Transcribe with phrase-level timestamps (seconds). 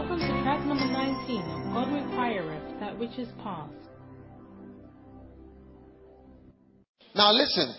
[0.00, 3.70] Welcome to track number 19 of God Requireth That Which Is Past.
[7.14, 7.74] Now listen.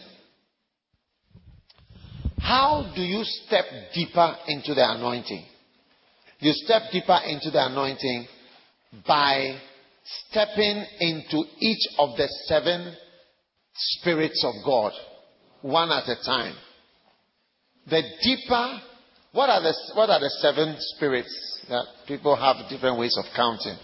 [2.38, 3.66] How do you step
[3.96, 5.44] deeper into the anointing?
[6.42, 8.28] You step deeper into the anointing
[9.08, 9.60] by
[10.30, 12.94] stepping into each of the seven
[13.74, 14.92] spirits of God,
[15.64, 16.54] one at a time.
[17.90, 18.80] The deeper,
[19.34, 23.78] what are the, what are the seven spirits that people have different ways of counting?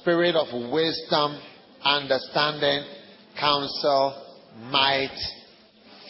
[0.00, 1.40] Spirit of wisdom,
[1.84, 2.84] understanding,
[3.38, 4.26] counsel,
[4.70, 5.16] might,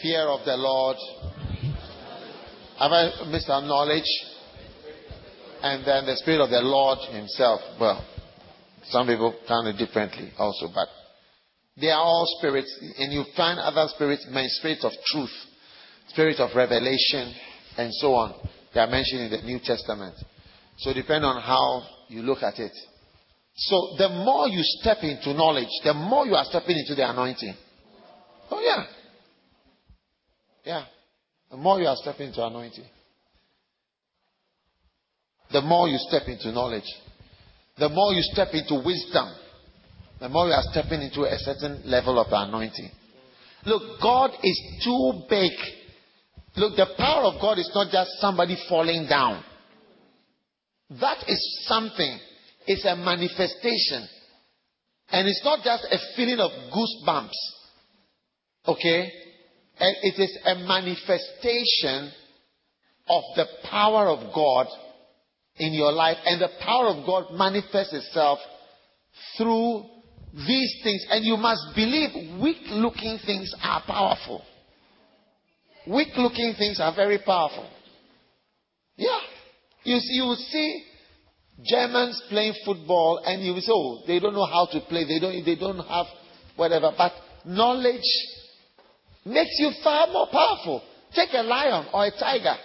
[0.01, 0.97] fear of the Lord.
[2.79, 4.09] Have I missed our knowledge?
[5.61, 7.61] And then the Spirit of the Lord Himself.
[7.79, 8.03] Well,
[8.85, 10.87] some people count it differently also, but
[11.79, 12.75] they are all spirits.
[12.97, 14.25] And you find other spirits,
[14.57, 15.29] spirits of truth,
[16.07, 17.35] spirit of revelation,
[17.77, 18.35] and so on.
[18.73, 20.15] They are mentioned in the New Testament.
[20.77, 22.71] So depend on how you look at it.
[23.55, 27.53] So the more you step into knowledge, the more you are stepping into the anointing.
[28.49, 28.85] Oh yeah.
[30.65, 30.85] Yeah.
[31.49, 32.85] The more you are stepping into anointing.
[35.51, 36.89] The more you step into knowledge.
[37.77, 39.33] The more you step into wisdom.
[40.19, 42.89] The more you are stepping into a certain level of anointing.
[43.65, 45.51] Look, God is too big.
[46.55, 49.43] Look, the power of God is not just somebody falling down.
[50.99, 52.19] That is something
[52.67, 54.07] it's a manifestation.
[55.11, 57.31] And it's not just a feeling of goosebumps.
[58.67, 59.11] Okay?
[59.79, 62.11] And it is a manifestation
[63.07, 64.67] of the power of God
[65.57, 66.17] in your life.
[66.25, 68.39] And the power of God manifests itself
[69.37, 69.85] through
[70.33, 71.05] these things.
[71.09, 74.43] And you must believe weak looking things are powerful.
[75.87, 77.67] Weak looking things are very powerful.
[78.95, 79.19] Yeah.
[79.83, 80.83] You see, you see
[81.63, 85.05] Germans playing football, and you say, oh, they don't know how to play.
[85.05, 86.05] They don't, they don't have
[86.55, 86.91] whatever.
[86.95, 87.13] But
[87.45, 88.01] knowledge
[89.25, 90.83] makes you far more powerful.
[91.13, 92.55] Take a lion or a tiger.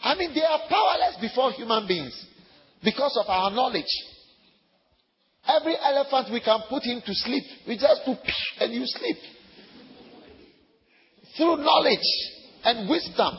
[0.00, 2.26] I mean, they are powerless before human beings
[2.82, 3.90] because of our knowledge.
[5.46, 7.44] Every elephant we can put him to sleep.
[7.66, 8.18] We just put
[8.60, 9.16] and you sleep.
[11.40, 12.10] Through knowledge
[12.64, 13.32] and wisdom.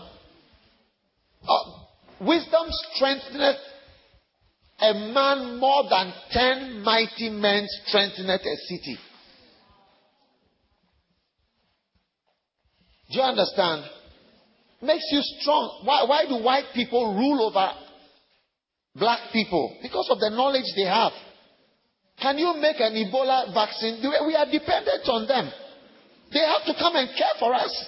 [1.47, 3.57] Uh, wisdom strengtheneth
[4.79, 8.97] a man more than ten mighty men strengtheneth a city.
[13.11, 13.83] Do you understand?
[14.81, 15.81] Makes you strong.
[15.83, 17.71] Why, why do white people rule over
[18.95, 19.77] black people?
[19.83, 21.11] Because of the knowledge they have.
[22.19, 24.01] Can you make an Ebola vaccine?
[24.25, 25.51] We are dependent on them.
[26.33, 27.85] They have to come and care for us.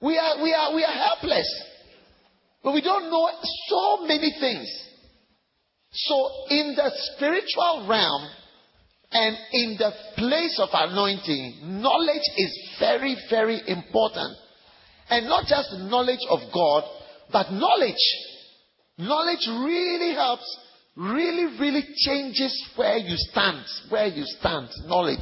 [0.00, 1.48] We are, we are, we are helpless.
[2.62, 3.30] But we don't know
[3.68, 4.68] so many things.
[5.92, 8.28] So, in the spiritual realm
[9.10, 14.36] and in the place of anointing, knowledge is very, very important.
[15.10, 16.84] And not just knowledge of God,
[17.32, 17.94] but knowledge.
[18.98, 20.58] Knowledge really helps,
[20.96, 23.64] really, really changes where you stand.
[23.90, 24.68] Where you stand.
[24.86, 25.18] Knowledge.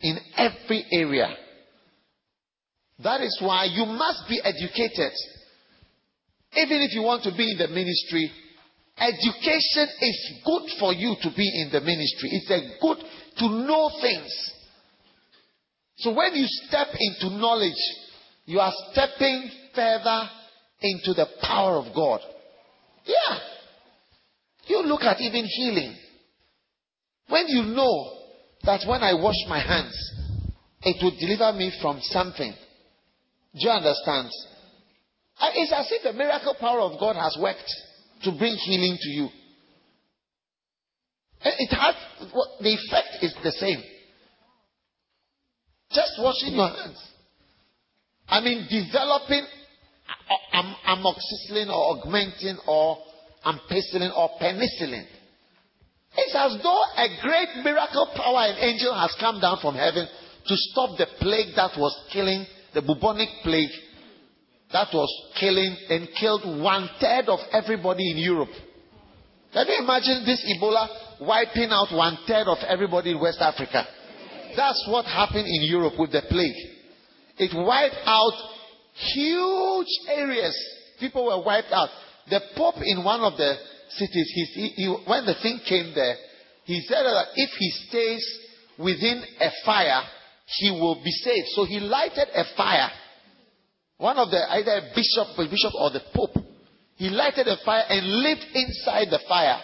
[0.00, 1.28] In every area.
[3.02, 5.12] That is why you must be educated.
[6.56, 8.30] Even if you want to be in the ministry,
[9.00, 12.28] Education is good for you to be in the ministry.
[12.32, 12.98] It's a good
[13.38, 14.52] to know things.
[15.96, 17.72] So when you step into knowledge,
[18.44, 20.28] you are stepping further
[20.82, 22.20] into the power of God.
[23.06, 23.38] Yeah.
[24.66, 25.96] You look at even healing.
[27.28, 28.18] When you know
[28.64, 29.94] that when I wash my hands,
[30.82, 32.52] it will deliver me from something.
[33.54, 34.28] Do you understand?
[35.54, 37.70] It's as if the miracle power of God has worked
[38.24, 39.28] to bring healing to you.
[41.42, 41.94] It has,
[42.60, 43.82] the effect is the same.
[45.90, 46.98] Just washing your hands.
[48.28, 49.44] I mean, developing
[50.30, 52.98] uh, uh, amoxicillin or augmentin or
[53.44, 55.06] ampicillin or penicillin.
[56.16, 60.08] It's as though a great miracle power and angel has come down from heaven
[60.46, 63.70] to stop the plague that was killing, the bubonic plague
[64.72, 68.50] that was killing and killed one third of everybody in Europe.
[69.52, 70.88] Can you imagine this Ebola
[71.20, 73.84] wiping out one third of everybody in West Africa?
[74.56, 76.54] That's what happened in Europe with the plague.
[77.38, 78.32] It wiped out
[79.14, 80.56] huge areas.
[81.00, 81.88] People were wiped out.
[82.28, 83.54] The Pope in one of the
[83.92, 86.16] cities, he, he, when the thing came there,
[86.64, 88.38] he said that if he stays
[88.78, 90.02] within a fire,
[90.46, 91.48] he will be saved.
[91.54, 92.90] So he lighted a fire
[94.00, 96.32] one of the, either bishop, bishop or the pope,
[96.96, 99.60] He lighted a fire and lived inside the fire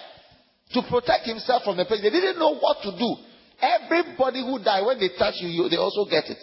[0.76, 2.02] to protect himself from the pain.
[2.02, 3.16] They didn't know what to do.
[3.64, 6.36] Everybody who died, when they touch you, you they also get it.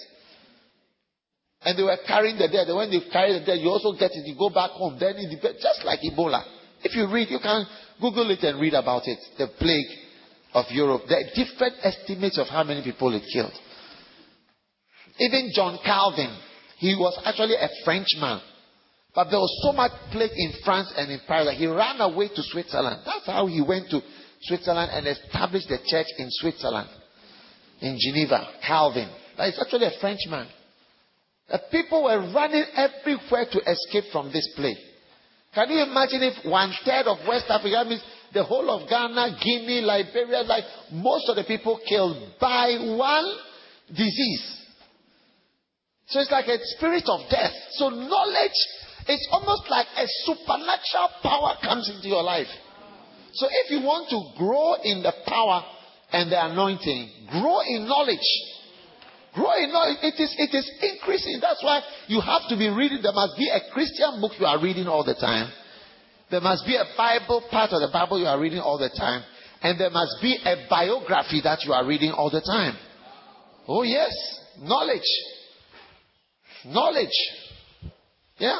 [1.61, 2.65] And they were carrying the dead.
[2.65, 4.25] And When they carry the dead, you also get it.
[4.25, 4.97] You go back home.
[4.99, 6.41] Then it depends, just like Ebola.
[6.83, 7.65] If you read, you can
[7.99, 9.19] Google it and read about it.
[9.37, 9.85] The plague
[10.53, 11.03] of Europe.
[11.07, 13.53] There are different estimates of how many people it killed.
[15.19, 16.35] Even John Calvin,
[16.77, 18.41] he was actually a Frenchman.
[19.15, 22.29] But there was so much plague in France and in Paris that he ran away
[22.29, 23.01] to Switzerland.
[23.05, 24.01] That's how he went to
[24.41, 26.89] Switzerland and established the church in Switzerland,
[27.79, 29.09] in Geneva, Calvin.
[29.37, 30.47] That is actually a Frenchman.
[31.49, 34.77] The people were running everywhere to escape from this plague.
[35.55, 38.03] Can you imagine if one third of West Africa means
[38.33, 43.25] the whole of Ghana, Guinea, Liberia, like most of the people killed by one
[43.89, 44.61] disease?
[46.07, 47.53] So it's like a spirit of death.
[47.77, 48.57] So knowledge
[49.07, 52.47] it's almost like a supernatural power comes into your life.
[53.33, 55.63] So if you want to grow in the power
[56.11, 58.23] and the anointing, grow in knowledge.
[59.33, 59.97] Grow in knowledge.
[60.03, 61.39] It is, it is increasing.
[61.41, 62.99] That's why you have to be reading.
[63.01, 65.51] There must be a Christian book you are reading all the time.
[66.29, 69.23] There must be a Bible part of the Bible you are reading all the time.
[69.61, 72.75] And there must be a biography that you are reading all the time.
[73.67, 74.11] Oh, yes.
[74.59, 75.01] Knowledge.
[76.65, 77.07] Knowledge.
[78.37, 78.59] Yeah.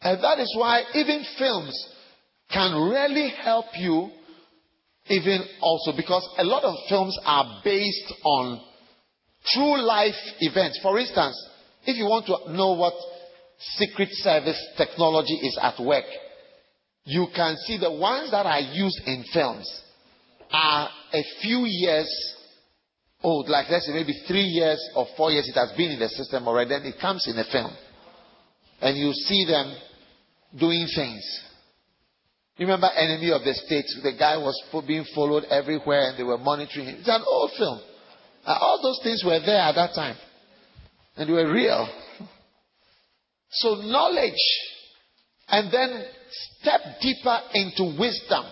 [0.00, 1.88] And that is why even films
[2.52, 4.10] can really help you,
[5.08, 8.60] even also because a lot of films are based on
[9.52, 10.78] true life events.
[10.82, 11.36] For instance,
[11.86, 12.94] if you want to know what
[13.76, 16.04] Secret Service technology is at work,
[17.04, 19.82] you can see the ones that are used in films
[20.50, 22.08] are a few years
[23.22, 26.08] old, like let's say maybe three years or four years it has been in the
[26.08, 27.72] system already, then it comes in a film.
[28.80, 29.76] And you see them
[30.58, 31.22] doing things.
[32.58, 33.86] Remember Enemy of the State?
[34.02, 34.54] The guy was
[34.86, 36.96] being followed everywhere and they were monitoring him.
[37.00, 37.80] It's an old film.
[38.46, 40.16] all those things were there at that time.
[41.16, 41.88] And they were real.
[43.50, 44.32] So knowledge
[45.48, 46.04] and then
[46.60, 48.44] step deeper into wisdom.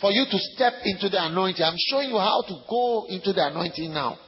[0.00, 1.62] For you to step into the anointing.
[1.62, 4.18] I'm showing you how to go into the anointing now.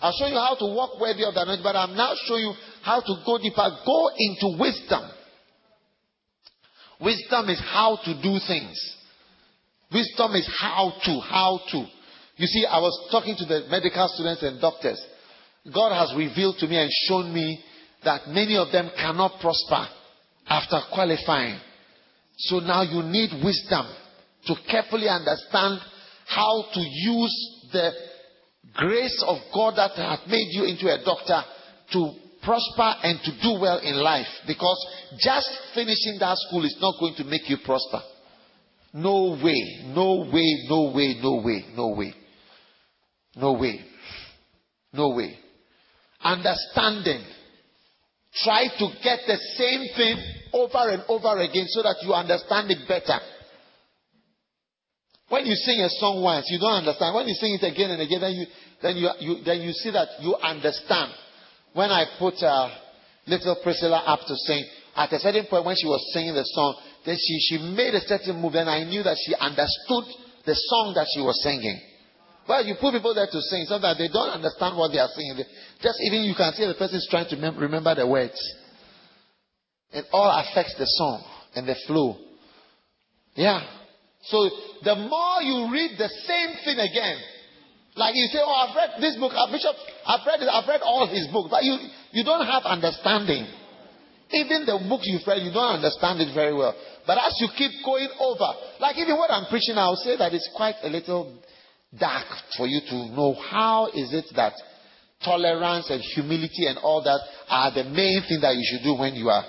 [0.00, 2.52] I'll show you how to walk worthy of the anointing, but I'm now showing you
[2.82, 3.66] how to go deeper.
[3.84, 5.10] Go into wisdom.
[7.00, 8.96] Wisdom is how to do things.
[9.92, 11.86] Wisdom is how to, how to.
[12.36, 15.00] You see, I was talking to the medical students and doctors.
[15.72, 17.60] God has revealed to me and shown me
[18.04, 19.88] that many of them cannot prosper
[20.48, 21.58] after qualifying.
[22.38, 23.86] So now you need wisdom
[24.46, 25.80] to carefully understand
[26.26, 27.90] how to use the
[28.74, 31.42] grace of God that has made you into a doctor
[31.92, 32.12] to
[32.46, 34.78] prosper and to do well in life because
[35.18, 38.00] just finishing that school is not going to make you prosper.
[38.94, 42.14] No way, no way, no way, no way, no way.
[43.34, 43.80] No way.
[44.92, 45.36] No way.
[46.22, 47.22] Understanding.
[48.44, 50.16] Try to get the same thing
[50.52, 53.18] over and over again so that you understand it better.
[55.28, 57.14] When you sing a song once, you don't understand.
[57.14, 58.46] When you sing it again and again, then you,
[58.80, 61.12] then you, you then you see that you understand
[61.76, 62.70] when I put uh,
[63.26, 64.64] little Priscilla up to sing,
[64.96, 66.74] at a certain point when she was singing the song,
[67.04, 70.04] then she, she made a certain move, and I knew that she understood
[70.46, 71.78] the song that she was singing.
[72.48, 75.12] Well, you put people there to sing, so that they don't understand what they are
[75.12, 75.44] singing.
[75.82, 78.40] Just even you can see the person is trying to mem- remember the words.
[79.92, 81.24] It all affects the song
[81.54, 82.16] and the flow.
[83.34, 83.60] Yeah.
[84.22, 84.48] So
[84.82, 87.18] the more you read the same thing again,
[87.96, 89.74] like you say, oh, I've read this book, uh, Bishop,
[90.06, 91.76] I've read I've read all his books, but you,
[92.12, 93.48] you don't have understanding.
[94.30, 96.74] Even the books you've read, you don't understand it very well.
[97.06, 98.50] But as you keep going over,
[98.80, 101.40] like even what I'm preaching, I'll say that it's quite a little
[101.98, 102.26] dark
[102.56, 104.52] for you to know how is it that
[105.24, 109.14] tolerance and humility and all that are the main thing that you should do when
[109.14, 109.44] you are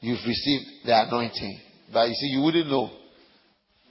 [0.00, 1.60] you've received the anointing.
[1.92, 2.90] But you see, you wouldn't know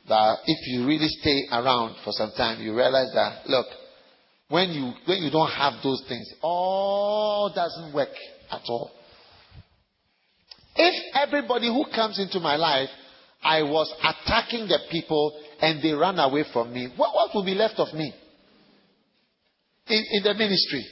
[0.08, 3.68] that if you really stay around for some time, you realize that look,
[4.54, 8.14] when you, when you don't have those things, all doesn't work
[8.52, 8.92] at all.
[10.76, 12.90] If everybody who comes into my life,
[13.44, 17.56] I was attacking the people and they ran away from me, what, what will be
[17.56, 18.14] left of me
[19.88, 20.86] in, in the ministry?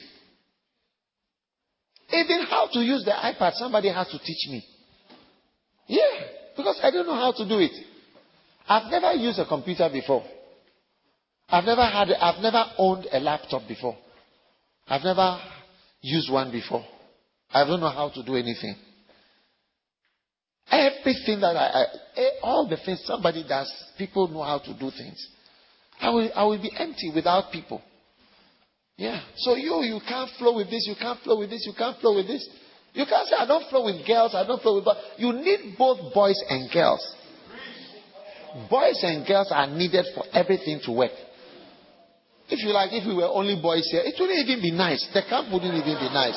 [2.12, 4.64] Even how to use the iPad, somebody has to teach me.
[5.86, 6.26] Yeah,
[6.56, 7.70] because I don't know how to do it.
[8.68, 10.24] I've never used a computer before.
[11.52, 13.94] I've never had, I've never owned a laptop before.
[14.88, 15.38] I've never
[16.00, 16.82] used one before.
[17.52, 18.74] I don't know how to do anything.
[20.70, 21.84] Everything that I, I
[22.16, 25.28] eh, all the things somebody does, people know how to do things.
[26.00, 27.82] I will, I will be empty without people.
[28.96, 29.20] Yeah.
[29.36, 32.16] So you, you can't flow with this, you can't flow with this, you can't flow
[32.16, 32.48] with this.
[32.94, 34.96] You can't say, I don't flow with girls, I don't flow with boys.
[35.18, 37.16] You need both boys and girls.
[38.70, 41.12] Boys and girls are needed for everything to work.
[42.52, 45.00] If you like, if we were only boys here, it wouldn't even be nice.
[45.14, 46.36] The camp wouldn't even be nice.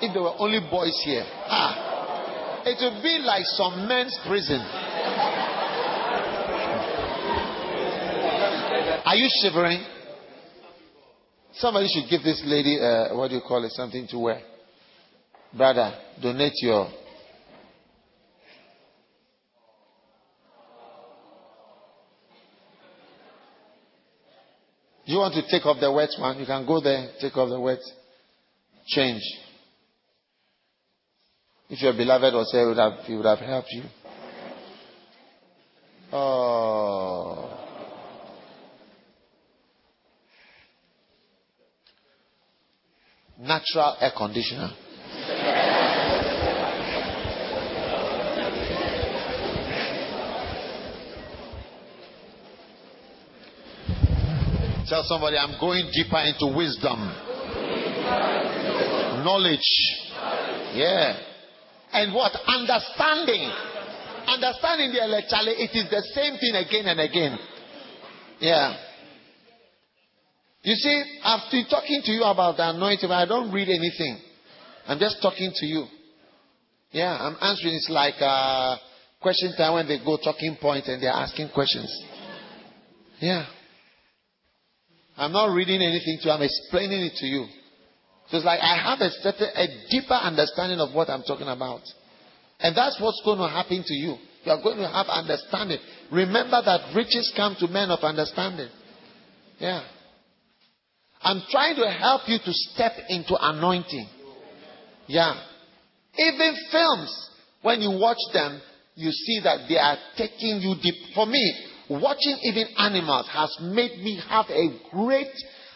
[0.00, 1.24] If there were only boys here.
[1.28, 2.64] Ah.
[2.64, 4.64] It would be like some men's prison.
[9.04, 9.84] Are you shivering?
[11.52, 14.40] Somebody should give this lady, uh, what do you call it, something to wear.
[15.52, 15.92] Brother,
[16.22, 16.88] donate your.
[25.06, 26.38] You want to take off the wet one?
[26.38, 27.80] You can go there, take off the wet,
[28.86, 29.22] change.
[31.68, 33.82] If your beloved was here, he would have, he would have helped you.
[36.12, 37.50] Oh.
[43.40, 44.70] Natural air conditioner.
[54.88, 57.00] Tell somebody, I'm going deeper into wisdom,
[59.24, 59.70] knowledge.
[60.74, 61.16] Yeah.
[61.92, 62.32] And what?
[62.46, 63.50] Understanding.
[64.26, 67.38] Understanding the electricity, it is the same thing again and again.
[68.40, 68.76] Yeah.
[70.62, 74.18] You see, I've been talking to you about the anointing, but I don't read anything.
[74.86, 75.86] I'm just talking to you.
[76.90, 77.74] Yeah, I'm answering.
[77.74, 78.76] It's like uh,
[79.20, 81.90] question time when they go talking point and they're asking questions.
[83.20, 83.46] Yeah.
[85.16, 87.46] I'm not reading anything to you, I'm explaining it to you.
[88.30, 91.82] So it's like I have a certain, a deeper understanding of what I'm talking about.
[92.60, 94.16] And that's what's going to happen to you.
[94.44, 95.78] You are going to have understanding.
[96.10, 98.68] Remember that riches come to men of understanding.
[99.58, 99.82] Yeah.
[101.22, 104.08] I'm trying to help you to step into anointing.
[105.06, 105.34] Yeah.
[106.16, 107.30] Even films,
[107.62, 108.60] when you watch them,
[108.94, 110.94] you see that they are taking you deep.
[111.14, 111.54] For me,
[111.90, 115.32] watching even animals has made me have a great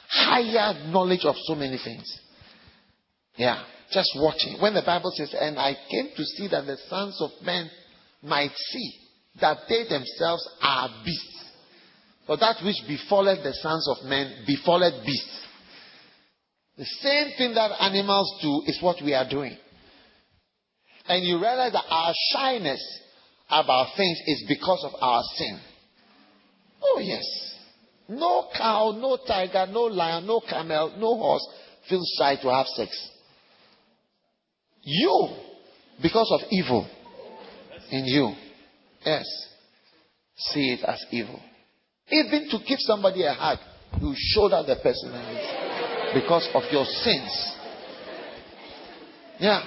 [0.08, 2.18] higher knowledge of so many things.
[3.36, 3.62] Yeah,
[3.92, 4.56] just watching.
[4.60, 7.70] When the Bible says, and I came to see that the sons of men
[8.22, 8.92] might see
[9.40, 11.44] that they themselves are beasts.
[12.26, 15.40] For that which befalleth the sons of men befalleth beasts.
[16.76, 19.56] The same thing that animals do is what we are doing.
[21.06, 22.80] And you realize that our shyness
[23.48, 25.60] about things is because of our sin.
[26.82, 27.25] Oh, yes.
[28.08, 31.47] No cow, no tiger, no lion, no camel, no horse
[31.88, 33.11] feels shy to have sex.
[34.82, 35.28] You,
[36.00, 36.88] because of evil
[37.90, 38.32] in you,
[39.04, 39.26] yes,
[40.37, 41.40] see it as evil.
[42.11, 43.58] Even to give somebody a hug,
[44.00, 44.14] you
[44.50, 45.12] that the person
[46.14, 47.54] because of your sins.
[49.38, 49.62] Yeah.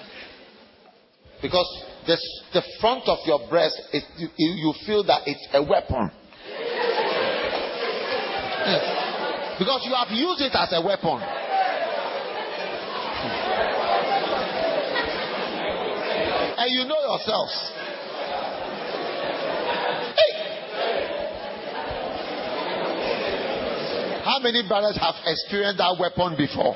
[1.41, 2.17] Because the,
[2.53, 6.11] the front of your breast, is, you, you feel that it's a weapon.
[9.57, 11.21] Because you have used it as a weapon.
[16.57, 17.71] And you know yourselves.
[20.17, 20.33] Hey.
[24.23, 26.75] How many brothers have experienced that weapon before?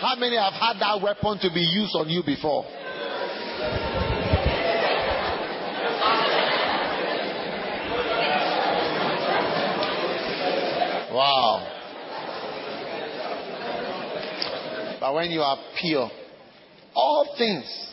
[0.00, 2.64] How many have had that weapon to be used on you before?
[11.20, 11.66] Wow.
[15.00, 16.10] But when you are pure,
[16.94, 17.92] all things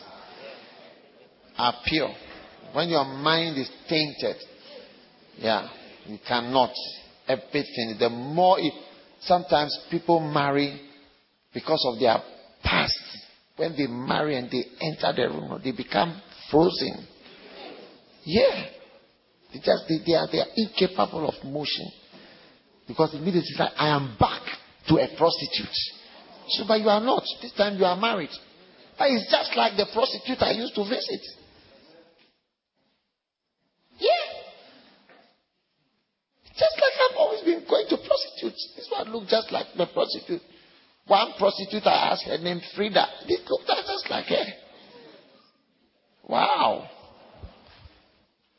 [1.58, 2.10] are pure.
[2.72, 4.36] When your mind is tainted,
[5.36, 5.68] yeah,
[6.06, 6.70] you cannot.
[7.28, 7.96] Everything.
[7.98, 8.72] The more it,
[9.20, 10.80] sometimes people marry
[11.52, 12.16] because of their
[12.64, 12.94] past.
[13.56, 16.18] When they marry and they enter the room, they become
[16.50, 17.06] frozen.
[18.24, 18.64] Yeah.
[19.52, 21.92] They just they, they are they are incapable of motion.
[22.88, 24.42] Because immediately it's like, I am back
[24.88, 25.76] to a prostitute.
[26.48, 27.22] So, but you are not.
[27.42, 28.32] This time you are married.
[28.98, 31.20] But it's just like the prostitute I used to visit.
[33.98, 34.24] Yeah.
[36.54, 38.72] Just like I've always been going to prostitutes.
[38.74, 40.42] This one looked just like the prostitute.
[41.06, 43.06] One prostitute I asked her name Frida.
[43.28, 44.44] This looked just like her.
[46.26, 46.88] Wow.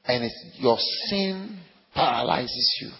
[0.06, 0.78] And it's your
[1.10, 1.60] sin
[1.94, 2.92] paralyzes you.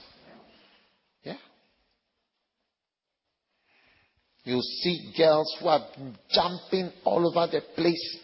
[4.50, 5.86] You see girls who are
[6.32, 8.18] jumping all over the place,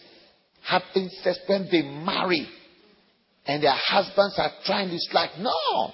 [0.63, 2.47] having sex when they marry
[3.45, 4.89] and their husbands are trying.
[4.89, 5.91] It's like, no.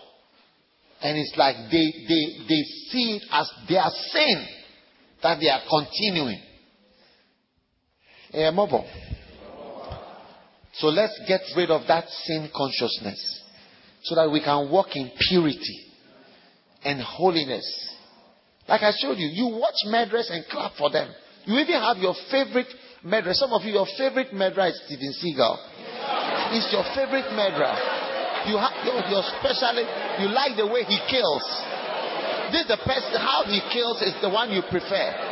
[1.01, 4.47] And it's like they, they, they see it as their sin
[5.21, 6.41] that they are continuing.
[8.33, 8.87] Eh, Mobile.
[10.75, 13.43] So let's get rid of that sin consciousness
[14.03, 15.91] so that we can walk in purity
[16.85, 17.65] and holiness.
[18.67, 21.09] Like I showed you, you watch murderers and clap for them.
[21.45, 22.69] You even have your favorite
[23.03, 23.33] murderer.
[23.33, 25.55] Some of you, your favorite murderer is Steven Seagal.
[26.53, 27.75] He's your favorite murderer.
[28.47, 29.85] You have your, your specially,
[30.21, 31.45] you like the way he kills.
[32.51, 35.31] This the person, how he kills is the one you prefer.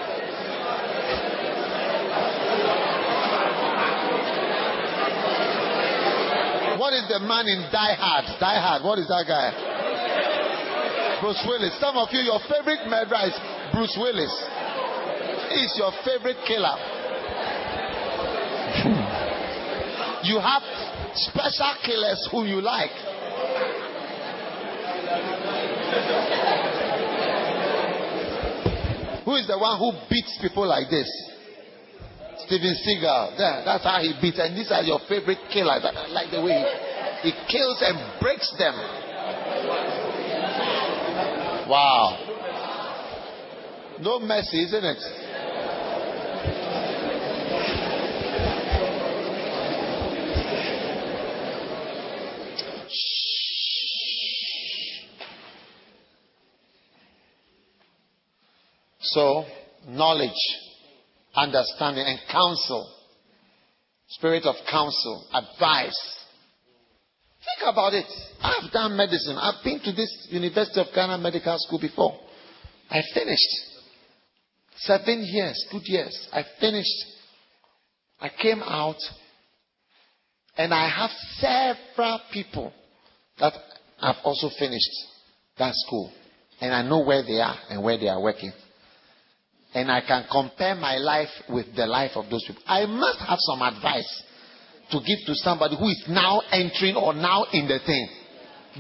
[6.80, 8.26] What is the man in Die Hard?
[8.40, 8.84] Die Hard.
[8.84, 9.79] What is that guy?
[11.22, 11.76] Bruce Willis.
[11.80, 13.36] Some of you, your favorite murderer is
[13.74, 14.32] Bruce Willis.
[15.52, 16.78] He's your favorite killer.
[18.70, 19.02] Hmm.
[20.24, 20.64] you have
[21.16, 22.92] special killers who you like.
[29.26, 31.10] Who is the one who beats people like this?
[32.46, 33.38] Steven Seagal.
[33.38, 34.40] There, that's how he beats.
[34.40, 35.84] And these are your favorite killers.
[35.84, 36.64] I like the way
[37.22, 38.74] he, he kills and breaks them.
[41.70, 42.18] Wow.
[44.02, 44.98] No mercy, isn't it?
[59.02, 59.46] So,
[59.88, 60.32] knowledge
[61.36, 62.90] understanding, and counsel.
[64.08, 66.19] Spirit of counsel, advice.
[67.46, 68.06] Think about it.
[68.42, 69.38] I've done medicine.
[69.38, 72.20] I've been to this University of Ghana Medical School before.
[72.90, 73.48] I finished.
[74.78, 76.28] Seven years, good years.
[76.32, 77.06] I finished.
[78.22, 78.98] I came out
[80.58, 82.74] and I have several people
[83.40, 83.54] that
[84.02, 84.90] have also finished
[85.58, 86.12] that school.
[86.62, 88.52] And I know where they are and where they are working
[89.74, 93.38] and I can compare my life with the life of those people, I must have
[93.40, 94.24] some advice
[94.92, 98.10] to give to somebody who is now entering or now in the thing.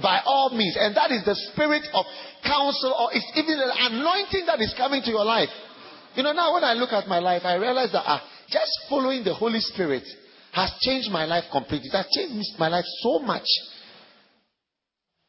[0.01, 0.77] By all means.
[0.79, 2.05] And that is the spirit of
[2.45, 5.49] counsel or it's even the anointing that is coming to your life.
[6.15, 8.19] You know, now when I look at my life, I realize that uh,
[8.49, 10.03] just following the Holy Spirit
[10.53, 11.89] has changed my life completely.
[11.89, 13.45] It has changed my life so much.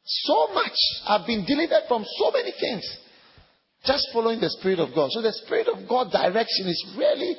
[0.05, 0.77] So much.
[1.07, 2.85] I've been delivered from so many things.
[3.85, 5.11] Just following the Spirit of God.
[5.13, 7.37] So the Spirit of God direction is really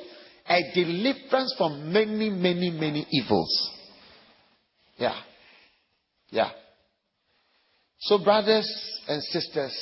[0.48, 3.70] a deliverance from many, many, many evils.
[4.96, 5.18] Yeah.
[6.30, 6.50] Yeah.
[8.00, 8.68] So, brothers
[9.08, 9.72] and sisters,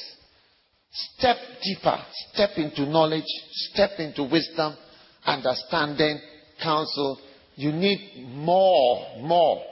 [0.90, 1.98] step deeper,
[2.32, 3.24] step into knowledge,
[3.72, 4.76] step into wisdom,
[5.24, 6.20] understanding,
[6.62, 7.18] counsel.
[7.56, 9.62] You need more, more.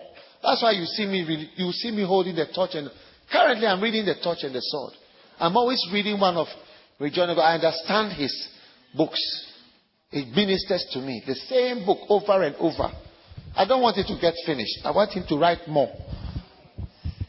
[0.42, 2.90] That's why you see me, you see me holding the torch and
[3.30, 4.92] currently I'm reading the torch and the sword.
[5.38, 6.46] I'm always reading one of
[7.12, 8.48] John, I understand his
[8.96, 9.20] books.
[10.10, 11.22] It ministers to me.
[11.26, 12.90] The same book over and over.
[13.56, 14.78] I don't want it to get finished.
[14.84, 15.92] I want him to write more.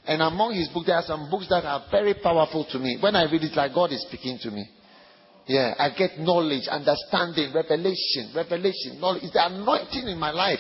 [0.06, 2.98] And among his books, there are some books that are very powerful to me.
[3.00, 4.68] When I read it, like God is speaking to me.
[5.46, 9.24] Yeah, I get knowledge, understanding, revelation, revelation, knowledge.
[9.24, 10.60] It's the anointing in my life.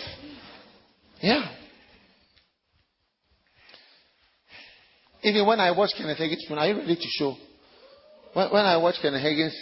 [1.21, 1.45] Yeah.
[5.21, 7.36] Even when I watch Kenneth Hagin's are you ready to show?
[8.34, 9.55] When, when I watched Kenneth Hagin's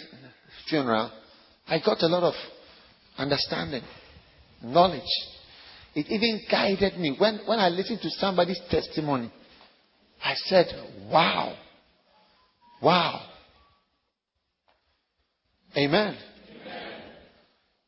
[0.68, 1.10] funeral,
[1.68, 2.34] I got a lot of
[3.16, 3.82] understanding,
[4.62, 5.02] knowledge.
[5.94, 7.16] It even guided me.
[7.18, 9.30] When, when I listened to somebody's testimony,
[10.22, 10.66] I said,
[11.10, 11.56] wow.
[12.82, 13.26] Wow.
[15.76, 16.16] Amen.
[16.16, 17.02] Amen.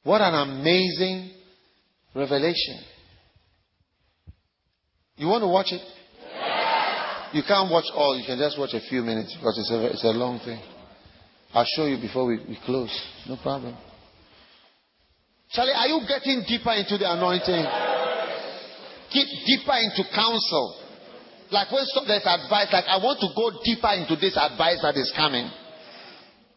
[0.03, 1.31] What an amazing
[2.15, 2.81] revelation.
[5.17, 5.83] You want to watch it?
[7.33, 8.19] You can't watch all.
[8.19, 10.61] You can just watch a few minutes because it's a, it's a long thing.
[11.53, 12.91] I'll show you before we, we close.
[13.29, 13.77] No problem.
[15.51, 17.65] Charlie, are you getting deeper into the anointing?
[19.13, 20.77] Get deeper into counsel.
[21.51, 25.13] Like when there's advice, like I want to go deeper into this advice that is
[25.17, 25.51] coming.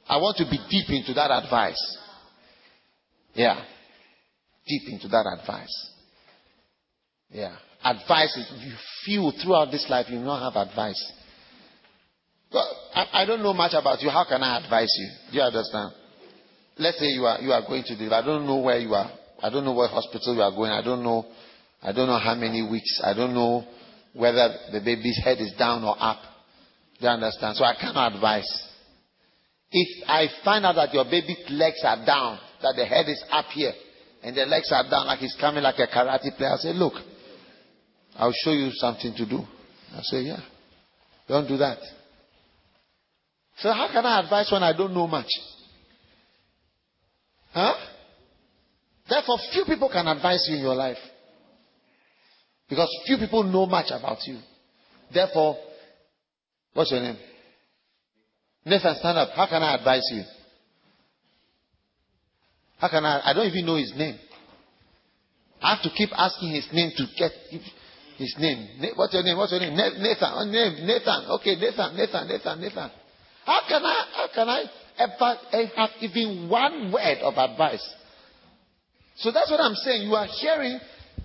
[0.07, 1.97] I want to be deep into that advice.
[3.33, 3.63] Yeah.
[4.67, 5.89] Deep into that advice.
[7.31, 7.55] Yeah.
[7.83, 8.75] Advice is you
[9.05, 11.11] feel throughout this life you not have advice.
[12.53, 14.09] I, I, don't know much about you.
[14.09, 15.09] How can I advise you?
[15.31, 15.93] Do you understand?
[16.77, 18.11] Let's say you are you are going to live.
[18.11, 19.11] I don't know where you are.
[19.41, 20.71] I don't know what hospital you are going.
[20.71, 21.25] I don't know.
[21.81, 23.01] I don't know how many weeks.
[23.03, 23.65] I don't know
[24.13, 26.21] whether the baby's head is down or up.
[26.99, 27.57] Do you understand?
[27.57, 28.47] So I cannot advise.
[29.71, 33.45] If I find out that your baby's legs are down, that the head is up
[33.53, 33.73] here,
[34.21, 36.53] and the legs are down like he's coming like a karate player.
[36.53, 36.93] I say, look,
[38.15, 39.39] I'll show you something to do.
[39.93, 40.39] I say, yeah.
[41.27, 41.79] Don't do that.
[43.57, 45.29] So how can I advise when I don't know much?
[47.53, 47.73] Huh?
[49.09, 50.97] Therefore, few people can advise you in your life.
[52.69, 54.39] Because few people know much about you.
[55.13, 55.57] Therefore,
[56.73, 57.17] what's your name?
[58.65, 59.29] Nathan, stand up.
[59.35, 60.23] How can I advise you?
[62.79, 63.29] How can I?
[63.29, 64.17] I don't even know his name.
[65.61, 67.31] I have to keep asking his name to get
[68.17, 68.67] his name.
[68.95, 69.37] What's your name?
[69.37, 69.75] What's your name?
[69.75, 70.31] Nathan.
[70.33, 71.25] Oh, Nathan.
[71.39, 71.95] Okay, Nathan.
[71.95, 72.27] Nathan.
[72.27, 72.61] Nathan.
[72.61, 72.91] Nathan.
[73.45, 74.05] How can I?
[74.15, 74.63] How can I
[74.97, 77.83] ever eh, have even one word of advice?
[79.17, 80.07] So that's what I'm saying.
[80.07, 80.79] You are hearing,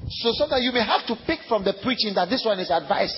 [0.09, 3.15] so sometimes you may have to pick from the preaching that this one is advice.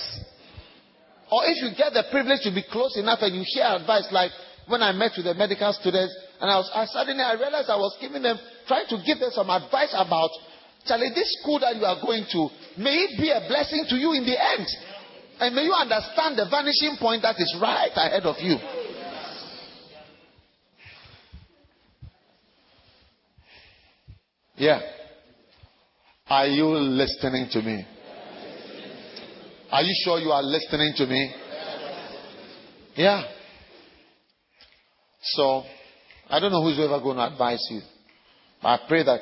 [1.31, 4.31] Or if you get the privilege to be close enough and you hear advice, like
[4.67, 7.79] when I met with the medical students, and I was I suddenly I realized I
[7.79, 8.37] was giving them,
[8.67, 10.29] trying to give them some advice about,
[10.85, 12.41] Charlie, this school that you are going to,
[12.77, 14.67] may it be a blessing to you in the end.
[15.39, 18.59] And may you understand the vanishing point that is right ahead of you.
[24.61, 24.79] Yeah.
[26.27, 27.83] Are you listening to me?
[29.71, 31.33] Are you sure you are listening to me?
[32.95, 33.23] Yeah.
[35.23, 35.63] So,
[36.29, 37.81] I don't know who's ever going to advise you.
[38.61, 39.21] But I pray that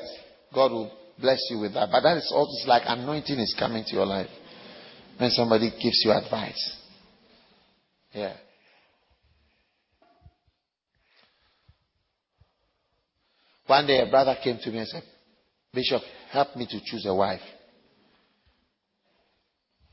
[0.54, 1.88] God will bless you with that.
[1.90, 4.28] But that is also like anointing is coming to your life
[5.18, 6.78] when somebody gives you advice.
[8.12, 8.36] Yeah.
[13.68, 15.04] One day a brother came to me and said,
[15.74, 16.02] Bishop,
[16.32, 17.42] help me to choose a wife.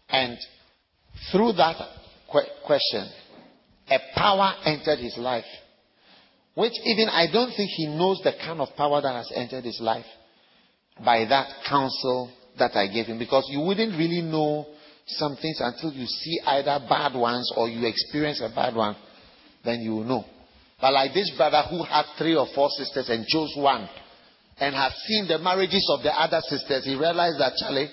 [0.08, 0.38] And
[1.30, 1.76] through that
[2.64, 3.08] question,
[3.90, 5.44] a power entered his life,
[6.54, 9.80] which even I don't think he knows the kind of power that has entered his
[9.80, 10.06] life
[11.04, 13.18] by that counsel that I gave him.
[13.18, 14.66] Because you wouldn't really know
[15.06, 18.96] some things until you see either bad ones or you experience a bad one,
[19.64, 20.24] then you will know.
[20.80, 23.88] But like this brother who had three or four sisters and chose one
[24.58, 27.90] and has seen the marriages of the other sisters, he realized that, Charlie,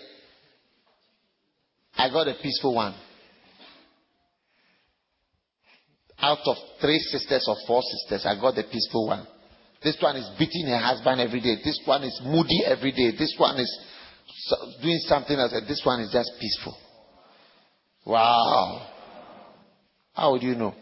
[1.98, 2.96] I got a peaceful one.
[6.20, 9.28] Out of three sisters or four sisters, I got the peaceful one.
[9.84, 11.58] This one is beating her husband every day.
[11.64, 13.12] This one is moody every day.
[13.18, 13.80] This one is
[14.82, 15.54] doing something else.
[15.68, 16.78] This one is just peaceful.
[18.06, 18.88] Wow.
[20.14, 20.74] How would you know?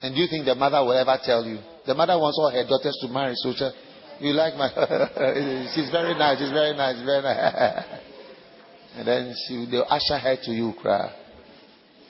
[0.00, 1.58] And do you think the mother will ever tell you?
[1.86, 3.52] The mother wants all her daughters to marry, so
[4.20, 4.68] you like my.
[5.74, 6.38] she's very nice.
[6.38, 7.02] She's very nice.
[7.04, 7.84] Very nice.
[8.96, 11.12] and then she they'll usher her to you, cry.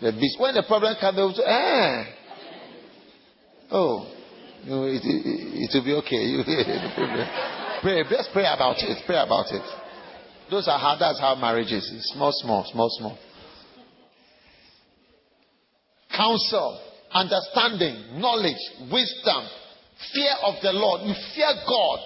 [0.00, 0.40] The beast.
[0.40, 2.04] When the problem comes, they'll say, eh.
[3.70, 4.06] Oh,
[4.64, 7.80] you it, it, it will be okay.
[7.82, 8.98] pray, just pray about it.
[9.06, 9.62] Pray about it.
[10.50, 10.96] Those are how.
[10.98, 11.90] That's how marriage is.
[11.94, 13.18] It's small, small, small, small.
[16.16, 16.80] Counsel,
[17.12, 18.58] understanding, knowledge,
[18.90, 19.46] wisdom,
[20.12, 21.02] Fear of the Lord.
[21.02, 21.98] You fear God.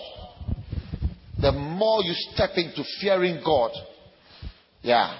[1.40, 3.72] The more you step into fearing God.
[4.82, 5.18] Yeah.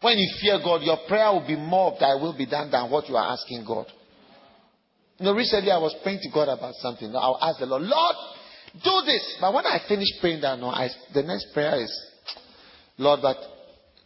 [0.00, 2.90] When you fear God, your prayer will be more of thy will be done than
[2.90, 3.86] what you are asking God.
[5.18, 7.10] You know, recently I was praying to God about something.
[7.14, 8.16] I'll ask the Lord, Lord,
[8.84, 9.38] do this.
[9.40, 11.90] But when I finish praying that, no, I, the next prayer is,
[12.98, 13.36] Lord, but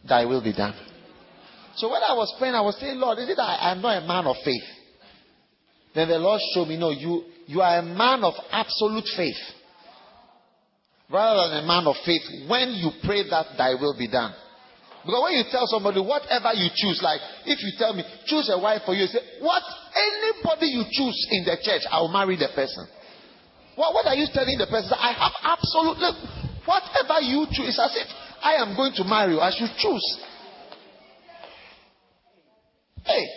[0.07, 0.73] thy will be done.
[1.75, 4.03] So when I was praying, I was saying, Lord, is it that I am not
[4.03, 4.63] a man of faith?
[5.95, 9.37] Then the Lord showed me, no, you, you are a man of absolute faith.
[11.11, 14.33] Rather than a man of faith, when you pray that thy will be done.
[15.05, 18.57] Because when you tell somebody whatever you choose, like if you tell me, choose a
[18.57, 19.61] wife for you, you say, what?
[19.93, 22.87] Anybody you choose in the church, I'll marry the person.
[23.75, 24.95] What, what are you telling the person?
[24.95, 26.07] I have absolutely,
[26.65, 28.07] whatever you choose, it's as if
[28.41, 30.07] I am going to marry you, I should choose.
[33.03, 33.27] Hey,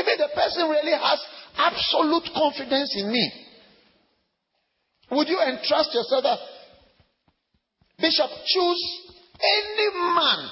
[0.00, 1.20] even the person really has
[1.56, 3.32] absolute confidence in me.
[5.10, 6.38] Would you entrust yourself that,
[7.98, 9.00] Bishop, choose
[9.38, 10.48] any man?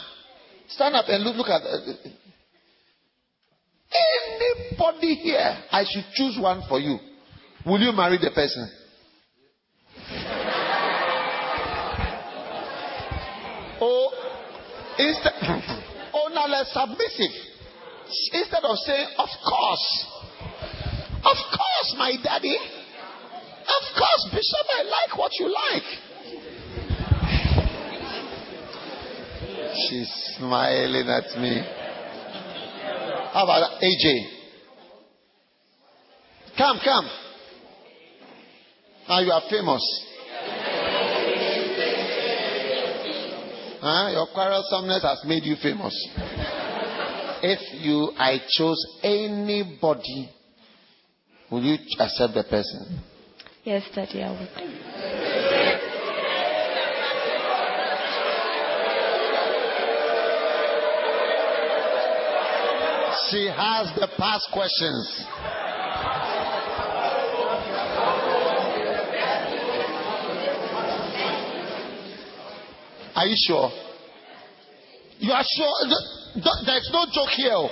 [0.69, 1.79] Stand up and look, look at uh,
[4.71, 5.59] anybody here.
[5.71, 6.99] I should choose one for you.
[7.67, 8.71] Will you marry the person?
[13.81, 14.13] oh,
[14.99, 15.33] instead,
[16.15, 17.33] oh, now let's submissive.
[18.33, 20.07] Instead of saying, of course.
[21.25, 22.57] Of course, my daddy.
[22.57, 25.89] Of course, Bishop, I like what you like.
[29.89, 31.63] She's smiling at me.
[33.33, 34.27] How about AJ?
[36.59, 37.09] Come, come.
[39.09, 39.83] Now you are famous.
[43.81, 44.11] Huh?
[44.13, 45.95] Your quarrelsomeness has made you famous.
[47.43, 50.31] if you, I chose anybody
[51.53, 52.99] will you accept the person?
[53.63, 54.49] Yes, Daddy, I will.
[63.31, 65.27] She has the past questions.
[73.15, 73.71] Are you sure?
[75.19, 75.73] You are sure?
[76.67, 77.69] There's no joke here.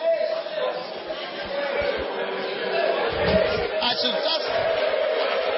[3.83, 4.47] I should just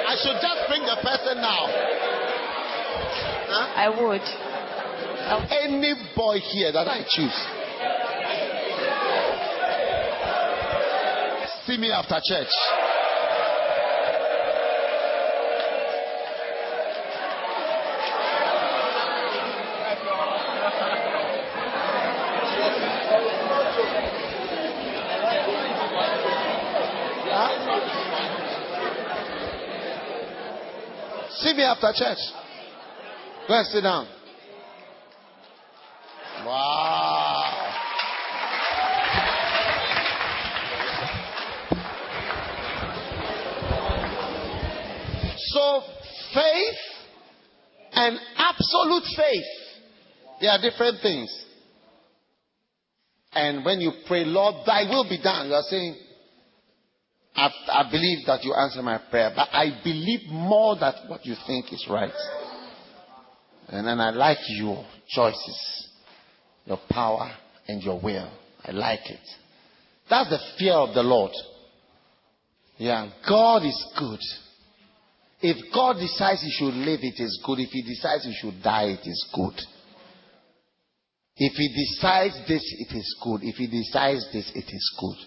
[0.03, 1.63] I should just bring the person now.
[3.49, 3.67] Huh?
[3.75, 4.21] I would.
[5.49, 7.37] Any boy here that I choose.
[11.65, 12.51] See me after church.
[31.53, 32.17] See me after church.
[33.47, 34.07] Go and sit down.
[36.45, 37.73] Wow.
[45.37, 45.81] So,
[46.33, 46.75] faith
[47.91, 49.43] and absolute faith,
[50.41, 51.45] they are different things.
[53.33, 55.97] And when you pray, Lord, thy will be done, you are saying,
[57.35, 61.35] I, I believe that you answer my prayer, but I believe more that what you
[61.47, 62.13] think is right.
[63.69, 65.89] And then I like your choices,
[66.65, 67.31] your power,
[67.67, 68.29] and your will.
[68.63, 69.19] I like it.
[70.09, 71.31] That's the fear of the Lord.
[72.77, 74.19] Yeah, God is good.
[75.41, 77.59] If God decides he should live, it is good.
[77.59, 79.59] If he decides he should die, it is good.
[81.35, 83.41] If he decides this, it is good.
[83.41, 85.17] If he decides this, it is good.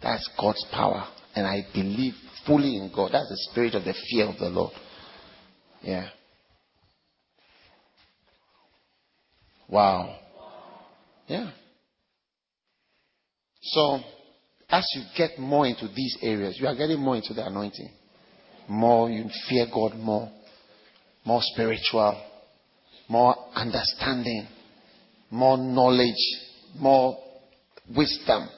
[0.00, 1.06] That's God's power
[1.38, 2.14] and I believe
[2.46, 3.10] fully in God.
[3.12, 4.72] That's the spirit of the fear of the Lord.
[5.82, 6.08] Yeah.
[9.68, 10.18] Wow.
[11.28, 11.50] Yeah.
[13.60, 14.00] So,
[14.68, 17.90] as you get more into these areas, you are getting more into the anointing.
[18.68, 20.30] More, you fear God more.
[21.24, 22.20] More spiritual.
[23.08, 24.48] More understanding.
[25.30, 26.14] More knowledge.
[26.78, 27.16] More
[27.94, 28.48] wisdom.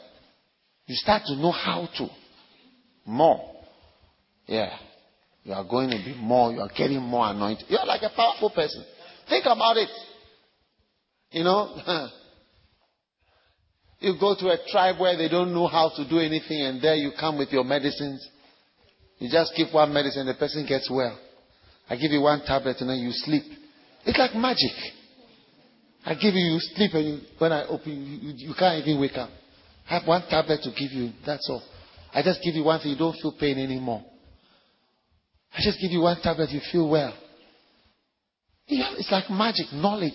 [0.86, 2.08] You start to know how to
[3.06, 3.54] more.
[4.46, 4.76] Yeah.
[5.44, 6.52] You are going to be more.
[6.52, 7.66] You are getting more anointed.
[7.68, 8.84] You are like a powerful person.
[9.28, 9.88] Think about it.
[11.30, 11.76] You know,
[14.00, 16.96] you go to a tribe where they don't know how to do anything, and there
[16.96, 18.28] you come with your medicines.
[19.18, 21.18] You just give one medicine, the person gets well.
[21.88, 23.44] I give you one tablet, and then you sleep.
[24.04, 24.72] It's like magic.
[26.04, 29.00] I give you, you sleep, and you, when I open, you, you, you can't even
[29.00, 29.30] wake up.
[29.88, 31.12] I have one tablet to give you.
[31.26, 31.62] That's all.
[32.12, 34.04] I just give you one thing, you don't feel pain anymore.
[35.52, 37.14] I just give you one tablet, you feel well.
[38.66, 40.12] It's like magic, knowledge.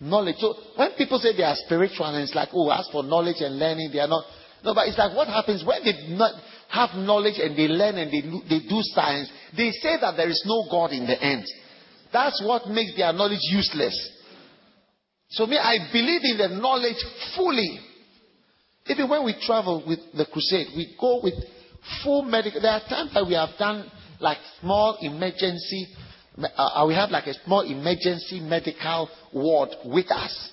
[0.00, 0.36] Knowledge.
[0.38, 3.58] So when people say they are spiritual and it's like, oh, as for knowledge and
[3.58, 4.24] learning, they are not.
[4.64, 6.34] No, but it's like what happens when they not
[6.68, 10.42] have knowledge and they learn and they, they do science, they say that there is
[10.46, 11.44] no God in the end.
[12.12, 13.94] That's what makes their knowledge useless.
[15.30, 17.02] So me, I believe in the knowledge
[17.36, 17.80] fully.
[18.86, 21.34] Even when we travel with the crusade, we go with
[22.02, 22.60] full medical.
[22.60, 23.90] There are times that we have done
[24.20, 25.86] like small emergency.
[26.36, 30.50] Uh, uh, we have like a small emergency medical ward with us.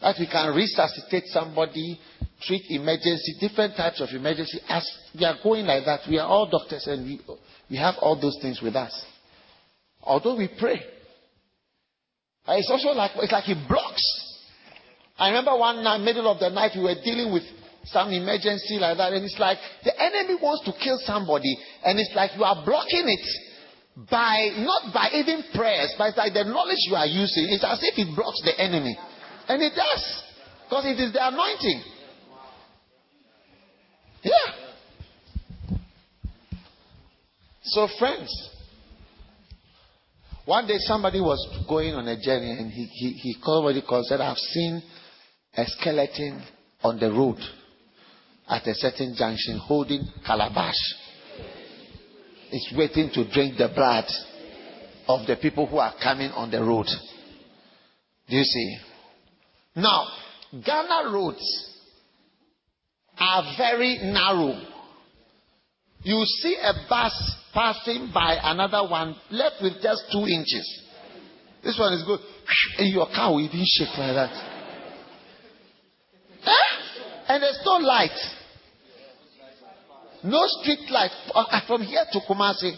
[0.00, 1.98] That we can resuscitate somebody,
[2.42, 4.60] treat emergency, different types of emergency.
[4.68, 4.88] As
[5.18, 7.20] we are going like that, we are all doctors and we,
[7.68, 9.04] we have all those things with us.
[10.02, 10.80] Although we pray.
[12.46, 14.27] It's also like, it's like it blocks
[15.18, 17.42] I remember one night, middle of the night, we were dealing with
[17.84, 22.14] some emergency like that, and it's like the enemy wants to kill somebody, and it's
[22.14, 23.26] like you are blocking it
[24.10, 27.48] by not by even prayers, but like the knowledge you are using.
[27.50, 28.96] It's as if it blocks the enemy,
[29.48, 30.22] and it does
[30.68, 31.82] because it is the anointing.
[34.22, 34.68] Yeah.
[37.62, 38.30] So, friends,
[40.44, 43.82] one day somebody was going on a journey and he, he, he called what he
[43.82, 44.82] called, said, I've seen
[45.58, 46.40] a skeleton
[46.84, 47.36] on the road
[48.48, 50.76] at a certain junction holding calabash.
[52.52, 54.04] It's waiting to drink the blood
[55.08, 56.86] of the people who are coming on the road.
[58.28, 58.76] Do you see?
[59.74, 60.06] Now,
[60.64, 61.74] Ghana roads
[63.18, 64.62] are very narrow.
[66.04, 70.82] You see a bus passing by another one left with just two inches.
[71.64, 72.20] This one is good.
[72.78, 74.57] And your car will even shake like that.
[77.28, 78.18] And there's no light.
[80.24, 82.72] No street light uh, from here to Kumasi.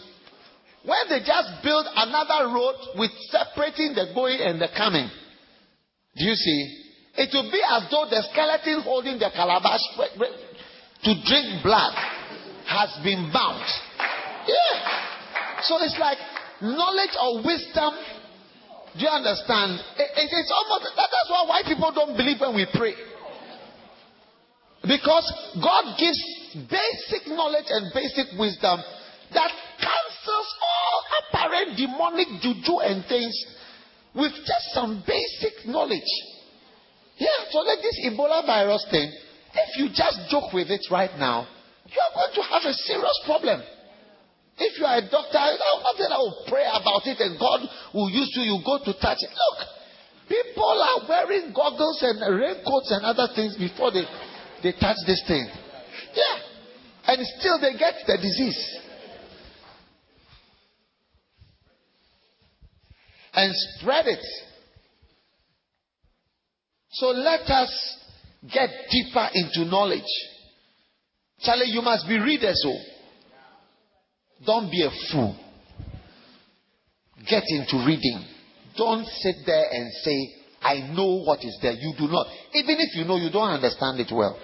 [0.84, 5.08] When they just build another road with separating the going and the coming,
[6.16, 6.76] do you see?
[7.16, 9.80] It will be as though the skeleton holding the calabash
[11.04, 11.94] to drink blood
[12.66, 13.64] has been bound.
[14.46, 15.62] Yeah.
[15.62, 16.18] So it's like
[16.62, 17.92] knowledge or wisdom.
[18.96, 19.80] Do you understand?
[19.96, 22.94] It, it, it's almost that's why white people don't believe when we pray.
[24.82, 25.26] Because
[25.60, 26.18] God gives
[26.54, 28.80] basic knowledge and basic wisdom
[29.34, 33.34] that cancels all apparent demonic juju and things
[34.14, 36.10] with just some basic knowledge.
[37.18, 39.12] Yeah, so like this Ebola virus thing,
[39.52, 41.46] if you just joke with it right now,
[41.86, 43.62] you are going to have a serious problem.
[44.56, 47.60] If you are a doctor, I'm not I will pray about it and God
[47.94, 49.32] will use you, you go to touch it.
[49.32, 49.58] Look,
[50.28, 54.04] people are wearing goggles and raincoats and other things before they,
[54.62, 55.48] they touch this thing.
[56.14, 57.12] Yeah.
[57.12, 58.78] And still they get the disease.
[63.32, 64.24] And spread it.
[66.92, 67.96] So let us
[68.52, 70.02] get deeper into knowledge.
[71.40, 72.62] Charlie, you must be readers.
[72.66, 72.78] Oh.
[74.44, 75.36] Don't be a fool.
[77.28, 78.24] Get into reading.
[78.76, 80.28] Don't sit there and say,
[80.62, 81.72] I know what is there.
[81.72, 82.26] You do not.
[82.54, 84.38] Even if you know, you don't understand it well.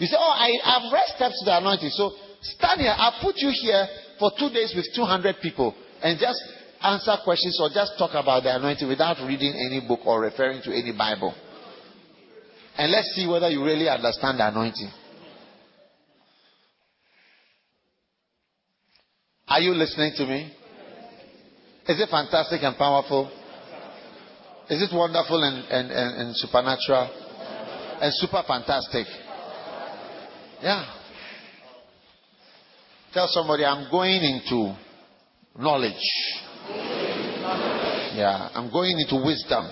[0.00, 1.90] You say, Oh, I, have read steps to the anointing.
[1.90, 2.10] So
[2.40, 2.94] stand here.
[2.96, 3.86] I'll put you here
[4.18, 6.40] for two days with 200 people and just
[6.82, 10.72] answer questions or just talk about the anointing without reading any book or referring to
[10.72, 11.34] any Bible.
[12.78, 14.90] And let's see whether you really understand the anointing.
[19.48, 20.50] Are you listening to me?
[21.88, 23.30] Is it fantastic and powerful?
[24.70, 27.10] Is it wonderful and, and, and, and supernatural?
[28.00, 29.06] And super fantastic?
[30.62, 30.84] Yeah.
[33.14, 34.76] Tell somebody, I'm going into
[35.58, 35.94] knowledge.
[38.14, 39.64] Yeah, I'm going into wisdom.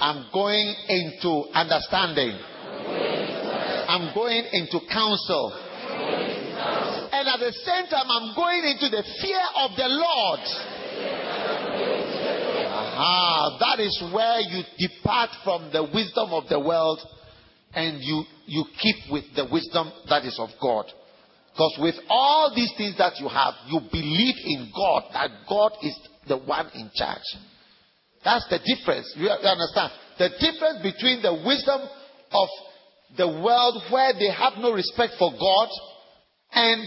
[0.00, 2.38] I'm going into understanding.
[3.88, 5.52] I'm going into counsel.
[7.10, 10.40] And at the same time, I'm going into the fear of the Lord.
[13.00, 17.00] Ah, that is where you depart from the wisdom of the world
[17.74, 20.86] and you, you keep with the wisdom that is of God.
[21.52, 25.96] Because with all these things that you have, you believe in God, that God is
[26.28, 27.26] the one in charge.
[28.24, 29.12] That's the difference.
[29.16, 29.92] You understand?
[30.18, 31.80] The difference between the wisdom
[32.32, 32.48] of
[33.16, 35.68] the world where they have no respect for God
[36.52, 36.86] and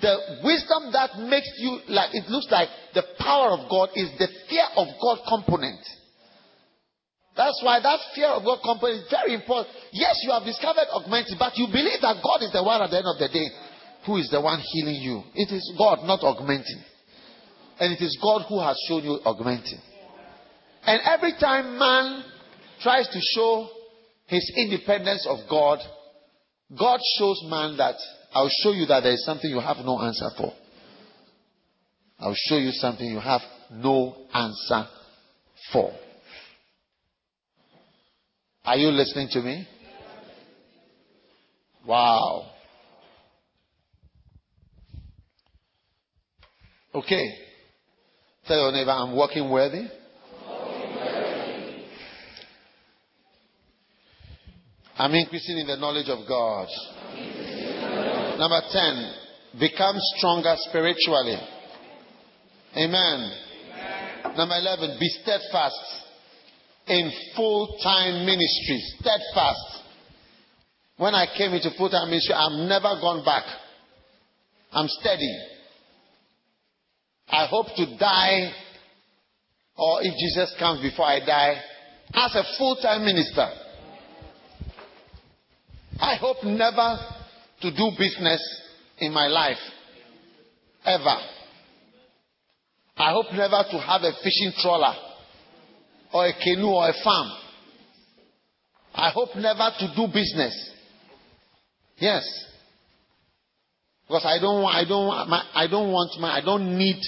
[0.00, 4.28] the wisdom that makes you like it looks like the power of God is the
[4.48, 5.80] fear of God component.
[7.36, 9.74] That's why that fear of God component is very important.
[9.90, 12.98] Yes, you have discovered Augmentin, but you believe that God is the one at the
[12.98, 13.48] end of the day
[14.06, 15.22] who is the one healing you.
[15.34, 16.78] It is God, not Augmentin.
[17.80, 19.82] And it is God who has shown you Augmentin.
[20.86, 22.24] And every time man
[22.82, 23.68] tries to show
[24.26, 25.80] his independence of God,
[26.78, 27.96] God shows man that
[28.32, 30.52] I'll show you that there is something you have no answer for.
[32.20, 33.42] I'll show you something you have
[33.72, 34.86] no answer
[35.72, 35.92] for.
[38.64, 39.68] Are you listening to me?
[41.86, 42.46] Wow.
[46.94, 47.28] Okay.
[48.46, 49.86] Tell your neighbor, I'm walking worthy.
[54.96, 56.68] I'm increasing in the knowledge of God.
[58.38, 59.12] Number 10,
[59.60, 61.36] become stronger spiritually.
[62.76, 63.32] Amen.
[64.24, 64.36] Amen.
[64.36, 66.04] Number 11, be steadfast
[66.86, 68.82] in full time ministry.
[68.98, 69.82] Steadfast.
[70.96, 73.44] When I came into full time ministry, I've never gone back.
[74.72, 75.38] I'm steady.
[77.28, 78.52] I hope to die,
[79.76, 81.60] or if Jesus comes before I die,
[82.12, 83.48] as a full time minister.
[86.00, 86.98] I hope never
[87.62, 88.40] to do business
[88.98, 89.58] in my life.
[90.84, 91.16] Ever.
[92.96, 94.94] I hope never to have a fishing trawler
[96.14, 97.30] or a canoe or a farm.
[98.94, 100.70] I hope never to do business.
[101.98, 102.24] Yes.
[104.06, 107.00] Because I don't want, I don't I don't want my, I don't need,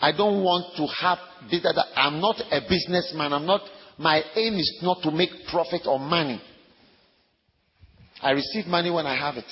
[0.00, 1.18] I don't want to have
[1.50, 3.32] data that I'm not a businessman.
[3.32, 3.60] I'm not,
[3.98, 6.42] my aim is not to make profit or money.
[8.20, 9.50] I receive money when I have it.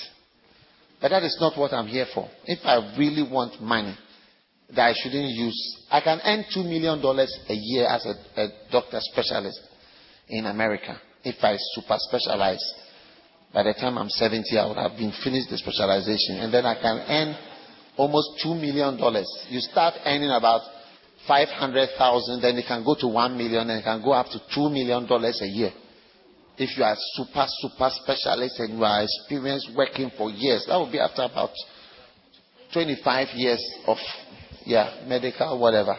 [1.01, 2.29] But that is not what I'm here for.
[2.45, 3.95] If I really want money,
[4.75, 5.77] that I shouldn't use.
[5.91, 9.59] I can earn $2 million a year as a, a doctor specialist
[10.29, 12.63] in America if I super specialize.
[13.53, 16.39] By the time I'm 70, I would have been finished the specialization.
[16.39, 17.35] And then I can earn
[17.97, 18.97] almost $2 million.
[19.49, 20.61] You start earning about
[21.27, 24.71] 500,000, then it can go to 1 million, and it can go up to $2
[24.71, 25.71] million a year.
[26.57, 30.91] If you are super, super specialist and you are experienced working for years, that will
[30.91, 31.51] be after about
[32.73, 33.97] 25 years of,
[34.65, 35.95] yeah, medical, whatever.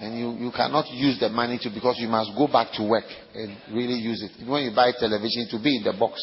[0.00, 3.04] And you, you cannot use the money to because you must go back to work
[3.34, 4.46] and really use it.
[4.46, 6.20] When you buy television, to be in the box.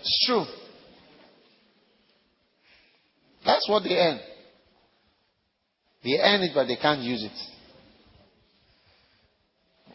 [0.00, 0.44] It's true.
[3.44, 4.20] That's what they earn.
[6.02, 7.32] They earn it, but they can't use it.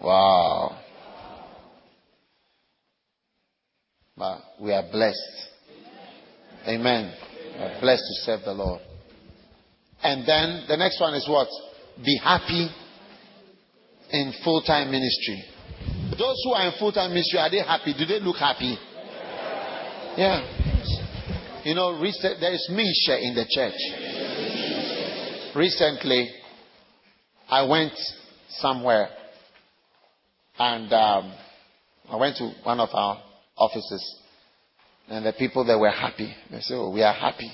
[0.03, 0.77] Wow.
[4.17, 5.50] But we are blessed.
[6.67, 7.13] Amen.
[7.59, 8.81] Are blessed to serve the Lord.
[10.03, 11.47] And then the next one is what?
[12.03, 12.69] Be happy
[14.11, 15.43] in full time ministry.
[16.17, 17.93] Those who are in full time ministry, are they happy?
[17.97, 18.77] Do they look happy?
[20.17, 20.41] Yeah.
[21.63, 23.77] You know, recent, there is Misha in the church.
[25.55, 26.29] Recently,
[27.47, 27.93] I went
[28.49, 29.09] somewhere
[30.57, 31.33] and um,
[32.09, 33.21] I went to one of our
[33.57, 34.20] offices,
[35.11, 36.33] and the people that were happy.
[36.49, 37.51] They said, Oh, we are happy.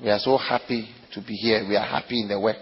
[0.00, 1.66] We are so happy to be here.
[1.68, 2.56] We are happy in the work.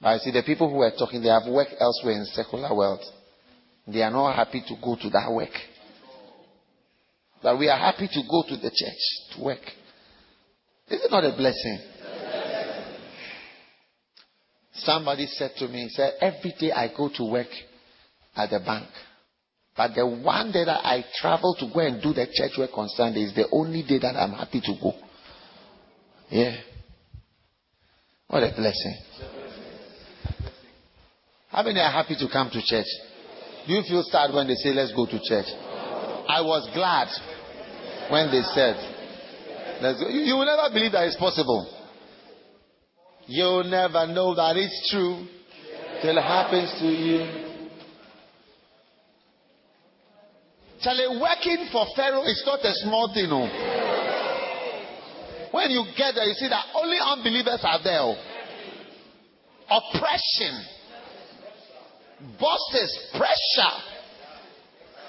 [0.00, 3.00] But I see the people who are talking, they have work elsewhere in secular world.
[3.86, 5.56] They are not happy to go to that work.
[7.42, 9.62] But we are happy to go to the church to work.
[10.88, 11.78] Is it not a blessing?
[14.74, 17.48] Somebody said to me, said, every day I go to work
[18.34, 18.88] at the bank.
[19.76, 22.88] But the one day that I travel to go and do the church work on
[22.88, 24.94] Sunday is the only day that I'm happy to go.
[26.30, 26.56] Yeah.
[28.28, 28.96] What a blessing.
[31.48, 32.86] How many are happy to come to church?
[33.66, 35.46] Do you feel sad when they say, let's go to church?
[36.28, 37.08] I was glad
[38.10, 38.76] when they said,
[39.82, 40.08] let's go.
[40.08, 41.66] You will never believe that it's possible.
[43.26, 45.26] You'll never know that it's true
[46.02, 47.45] till it happens to you.
[50.82, 53.28] Charlie, working for Pharaoh is not a small thing.
[53.30, 53.48] No.
[55.52, 58.02] When you get there, you see that only unbelievers are there.
[58.02, 58.16] Oh.
[59.66, 60.54] Oppression,
[62.38, 63.74] bosses, pressure.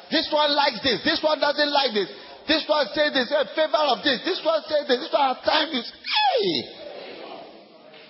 [0.09, 1.03] This one likes this.
[1.03, 2.09] This one doesn't like this.
[2.47, 4.24] This one says this in favor of this.
[4.24, 4.99] This one says this.
[5.03, 5.68] This one has time.
[5.68, 6.63] Say, hey,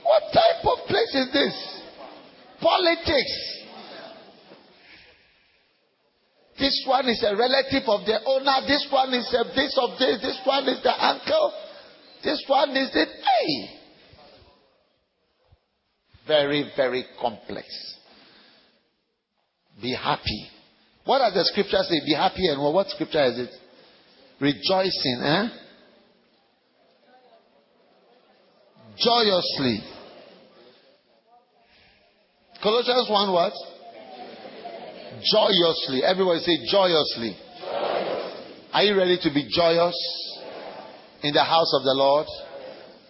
[0.04, 1.56] what type of place is this?
[2.62, 3.57] Politics.
[6.60, 8.68] This one is a relative of the owner.
[8.68, 10.22] This one is a this of this.
[10.22, 11.54] This one is the uncle.
[12.24, 13.06] This one is the.
[13.06, 13.78] Hey.
[16.28, 17.68] Very, very complex.
[19.82, 20.50] Be happy.
[21.06, 22.02] What does the scripture say?
[22.06, 23.50] Be happy and well, what scripture is it?
[24.42, 25.48] Rejoicing, eh?
[28.98, 29.84] Joyously.
[32.62, 33.54] Colossians 1 what?
[35.24, 36.04] Joyously.
[36.04, 37.36] Everybody say joyously.
[37.36, 37.48] joyously.
[38.74, 39.96] Are you ready to be joyous
[41.24, 42.28] in the house of the Lord?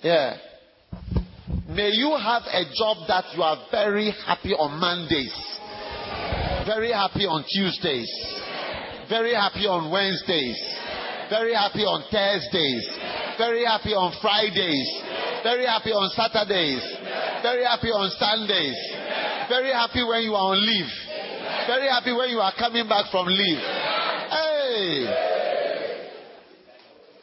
[0.02, 0.38] Yeah.
[1.70, 5.36] May you have a job that you are very happy on Mondays,
[6.66, 8.10] very happy on Tuesdays,
[9.10, 10.58] very happy on Wednesdays,
[11.30, 12.88] very happy on Thursdays,
[13.38, 14.90] very happy on Fridays,
[15.44, 16.82] very happy on Saturdays,
[17.44, 18.78] very happy on Sundays,
[19.50, 21.07] very happy when you are on leave.
[21.68, 23.58] Very happy when you are coming back from leave.
[23.58, 25.06] Hey!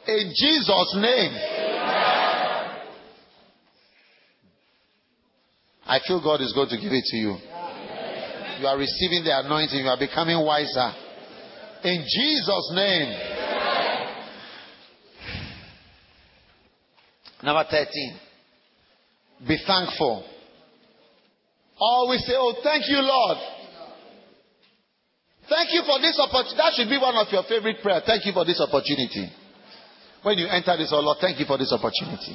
[0.07, 1.33] In Jesus' name.
[5.87, 7.37] I feel God is going to give it to you.
[8.59, 9.79] You are receiving the anointing.
[9.79, 10.91] You are becoming wiser.
[11.83, 13.19] In Jesus' name.
[17.43, 18.19] Number 13.
[19.47, 20.23] Be thankful.
[21.79, 23.37] Always say, Oh, thank you, Lord.
[25.49, 26.57] Thank you for this opportunity.
[26.57, 28.03] That should be one of your favorite prayers.
[28.05, 29.29] Thank you for this opportunity.
[30.23, 32.33] When you enter this, oh Lord, thank you for this opportunity.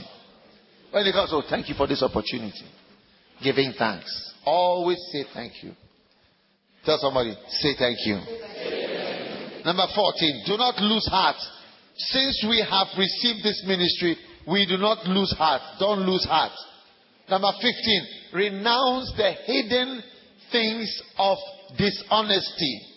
[0.90, 2.66] When you come, oh, thank you for this opportunity.
[3.42, 4.11] Giving thanks.
[4.44, 5.72] Always say thank you.
[6.84, 8.14] Tell somebody, say thank you.
[9.64, 11.36] Number 14, do not lose heart.
[11.96, 15.61] Since we have received this ministry, we do not lose heart.
[15.78, 16.52] Don't lose heart.
[17.28, 20.02] Number 15, renounce the hidden
[20.50, 21.38] things of
[21.76, 22.89] dishonesty.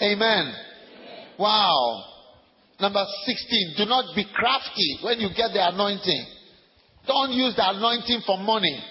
[0.00, 0.54] Amen.
[1.38, 2.04] Wow.
[2.80, 6.26] Number 16, do not be crafty when you get the anointing.
[7.06, 8.82] Don't use the anointing for money.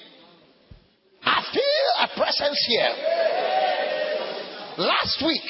[1.23, 2.93] I feel a presence here.
[4.77, 5.41] Last week,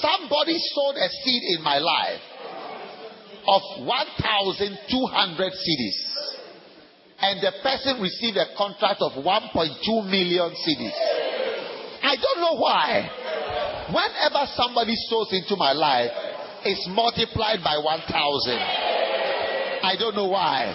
[0.00, 2.20] somebody sowed a seed in my life
[3.46, 5.98] of 1,200 cedis.
[7.20, 10.92] And the person received a contract of 1.2 million cedis.
[12.02, 13.10] I don't know why.
[13.92, 16.10] Whenever somebody sows into my life,
[16.64, 18.56] it's multiplied by 1,000.
[19.84, 20.72] I don't know why.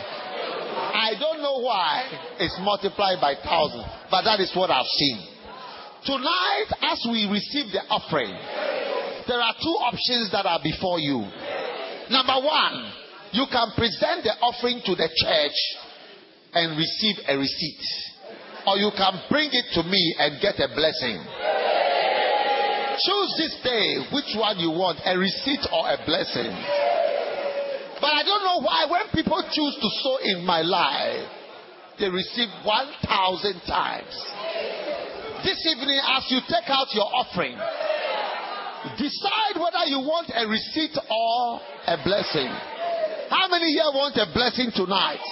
[0.93, 2.05] I don't know why
[2.39, 5.25] it's multiplied by 1,000, but that is what I've seen.
[6.05, 8.31] Tonight, as we receive the offering,
[9.27, 11.25] there are two options that are before you.
[12.09, 12.93] Number one,
[13.31, 15.57] you can present the offering to the church
[16.53, 17.85] and receive a receipt,
[18.65, 21.21] or you can bring it to me and get a blessing.
[23.05, 26.51] Choose this day which one you want a receipt or a blessing.
[28.01, 31.27] But I don't know why when people choose to sow in my life,
[31.99, 34.15] they receive 1,000 times.
[35.43, 37.55] This evening, as you take out your offering,
[38.99, 42.51] decide whether you want a receipt or a blessing.
[43.29, 45.23] How many here want a blessing tonight?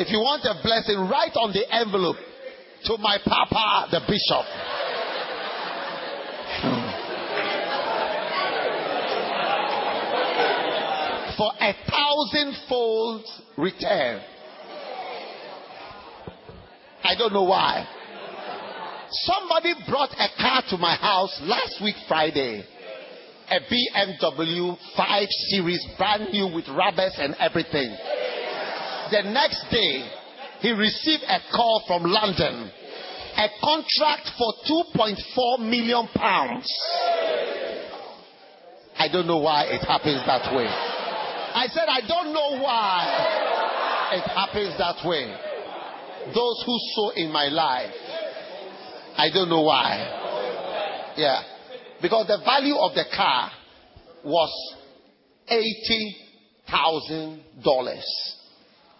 [0.00, 2.16] If you want a blessing, write on the envelope
[2.84, 4.79] to my papa, the bishop.
[11.40, 13.24] For a thousandfold
[13.56, 14.20] return.
[17.02, 17.88] I don't know why.
[19.10, 22.62] Somebody brought a car to my house last week, Friday.
[23.48, 27.88] A BMW 5 Series, brand new with rubbers and everything.
[29.10, 30.10] The next day,
[30.60, 32.70] he received a call from London.
[33.38, 34.52] A contract for
[34.94, 36.70] 2.4 million pounds.
[38.98, 40.99] I don't know why it happens that way.
[41.54, 45.34] I said, I don't know why it happens that way.
[46.34, 47.94] Those who sow in my life,
[49.16, 51.14] I don't know why.
[51.16, 51.42] Yeah.
[52.00, 53.50] Because the value of the car
[54.24, 54.50] was
[55.50, 58.02] $80,000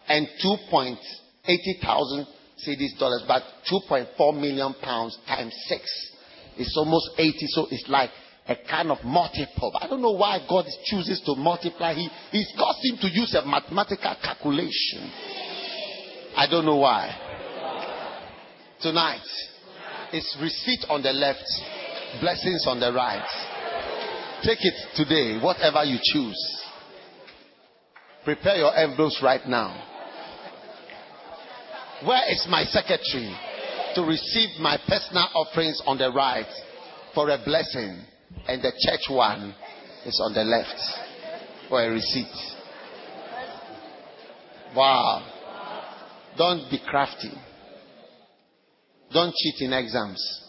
[0.08, 2.26] and 2.80,000
[2.66, 5.82] cedis dollars, but 2.4 million pounds times six.
[6.56, 8.10] It's almost 80, so it's like
[8.50, 9.72] a kind of multiple.
[9.80, 11.94] I don't know why God chooses to multiply.
[11.94, 15.08] He, he's caused him to use a mathematical calculation.
[16.36, 17.14] I don't know why.
[18.82, 19.22] Tonight,
[20.12, 21.44] it's receipt on the left,
[22.20, 23.24] blessings on the right.
[24.42, 26.62] Take it today, whatever you choose.
[28.24, 29.86] Prepare your envelopes right now.
[32.04, 33.32] Where is my secretary
[33.94, 36.48] to receive my personal offerings on the right
[37.14, 38.06] for a blessing?
[38.46, 39.54] And the church one
[40.06, 40.80] is on the left
[41.68, 42.26] for a receipt.
[44.74, 45.26] Wow.
[46.36, 47.32] Don't be crafty.
[49.12, 50.40] Don't cheat in exams.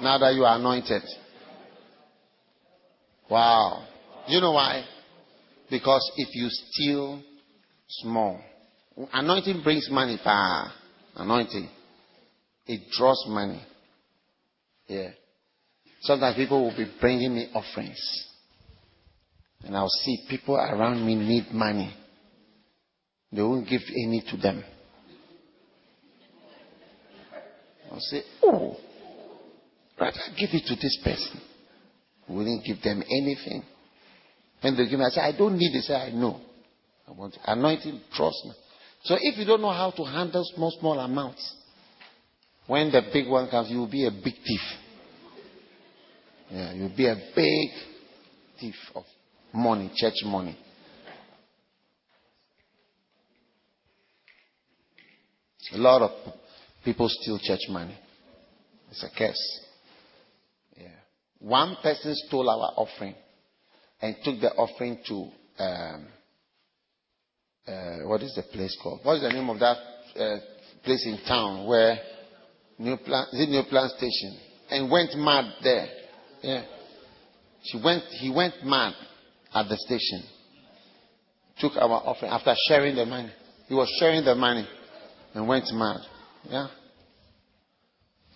[0.00, 1.02] Now that you are anointed.
[3.30, 3.86] Wow.
[4.26, 4.84] You know why?
[5.70, 7.22] Because if you steal
[7.88, 8.40] small,
[9.12, 10.18] anointing brings money.
[10.22, 10.74] Pa.
[11.16, 11.68] Anointing.
[12.66, 13.60] It draws money.
[14.88, 15.10] Yeah.
[16.00, 18.26] Sometimes people will be bringing me offerings.
[19.64, 21.94] And I'll see people around me need money.
[23.32, 24.64] They won't give any to them.
[27.92, 28.76] I'll say, oh,
[30.00, 31.40] rather give it to this person.
[32.28, 33.62] Wouldn't give them anything.
[34.62, 35.84] And they give me, I say, I don't need it.
[35.84, 36.40] Say, I know.
[37.06, 38.52] I want anointing, trust me.
[39.04, 41.54] So if you don't know how to handle small, small amounts,
[42.68, 44.60] when the big one comes, you will be a big thief.
[46.50, 47.70] Yeah, you'll be a big
[48.60, 49.04] thief of
[49.52, 50.56] money, church money.
[55.72, 56.10] A lot of
[56.84, 57.96] people steal church money.
[58.90, 59.60] It's a curse.
[60.76, 60.88] Yeah.
[61.40, 63.14] One person stole our offering
[64.00, 65.14] and took the offering to
[65.62, 66.06] um,
[67.66, 69.00] uh, what is the place called?
[69.02, 69.76] What is the name of that
[70.18, 70.36] uh,
[70.84, 71.98] place in town where
[72.80, 74.38] Neoplan, is it Neoplan Station?
[74.70, 75.88] And went mad there.
[76.42, 76.64] Yeah.
[77.64, 78.94] She went, he went mad
[79.52, 80.22] at the station.
[81.58, 83.30] Took our offering after sharing the money.
[83.66, 84.66] He was sharing the money
[85.34, 86.00] and went mad.
[86.48, 86.68] Yeah.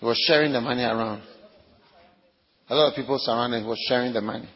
[0.01, 1.23] He was sharing the money around.
[2.69, 4.49] A lot of people surrounded him was sharing the money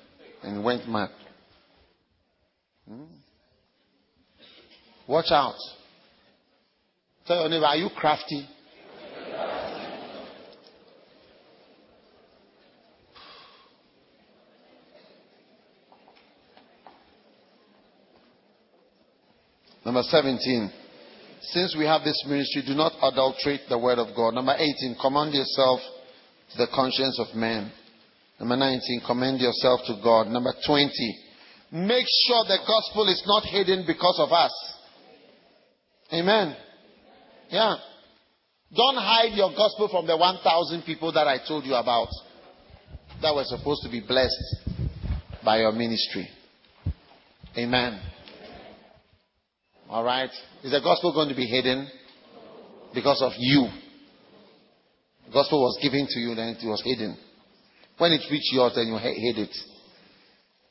[0.43, 1.11] and went mad.
[2.89, 3.05] Hmm?
[5.07, 5.55] Watch out.
[7.27, 8.49] Tell your neighbor, are you crafty?
[19.87, 20.73] Number 17.
[21.43, 24.35] Since we have this ministry, do not adulterate the word of God.
[24.35, 24.97] Number 18.
[25.01, 25.79] Command yourself
[26.51, 27.71] to the conscience of men.
[28.41, 29.03] Number 19.
[29.07, 30.27] Commend yourself to God.
[30.27, 30.91] Number 20.
[31.71, 34.53] Make sure the gospel is not hidden because of us.
[36.13, 36.57] Amen.
[37.51, 37.77] Yeah.
[38.75, 42.09] Don't hide your gospel from the 1,000 people that I told you about
[43.23, 44.69] that were supposed to be blessed
[45.45, 46.29] by your ministry.
[47.57, 48.01] Amen.
[49.89, 50.31] All right.
[50.63, 51.89] Is the gospel going to be hidden
[52.95, 53.69] because of you?
[55.27, 57.17] The gospel was given to you, then it was hidden.
[57.99, 59.57] When it reached yours, then you hid it.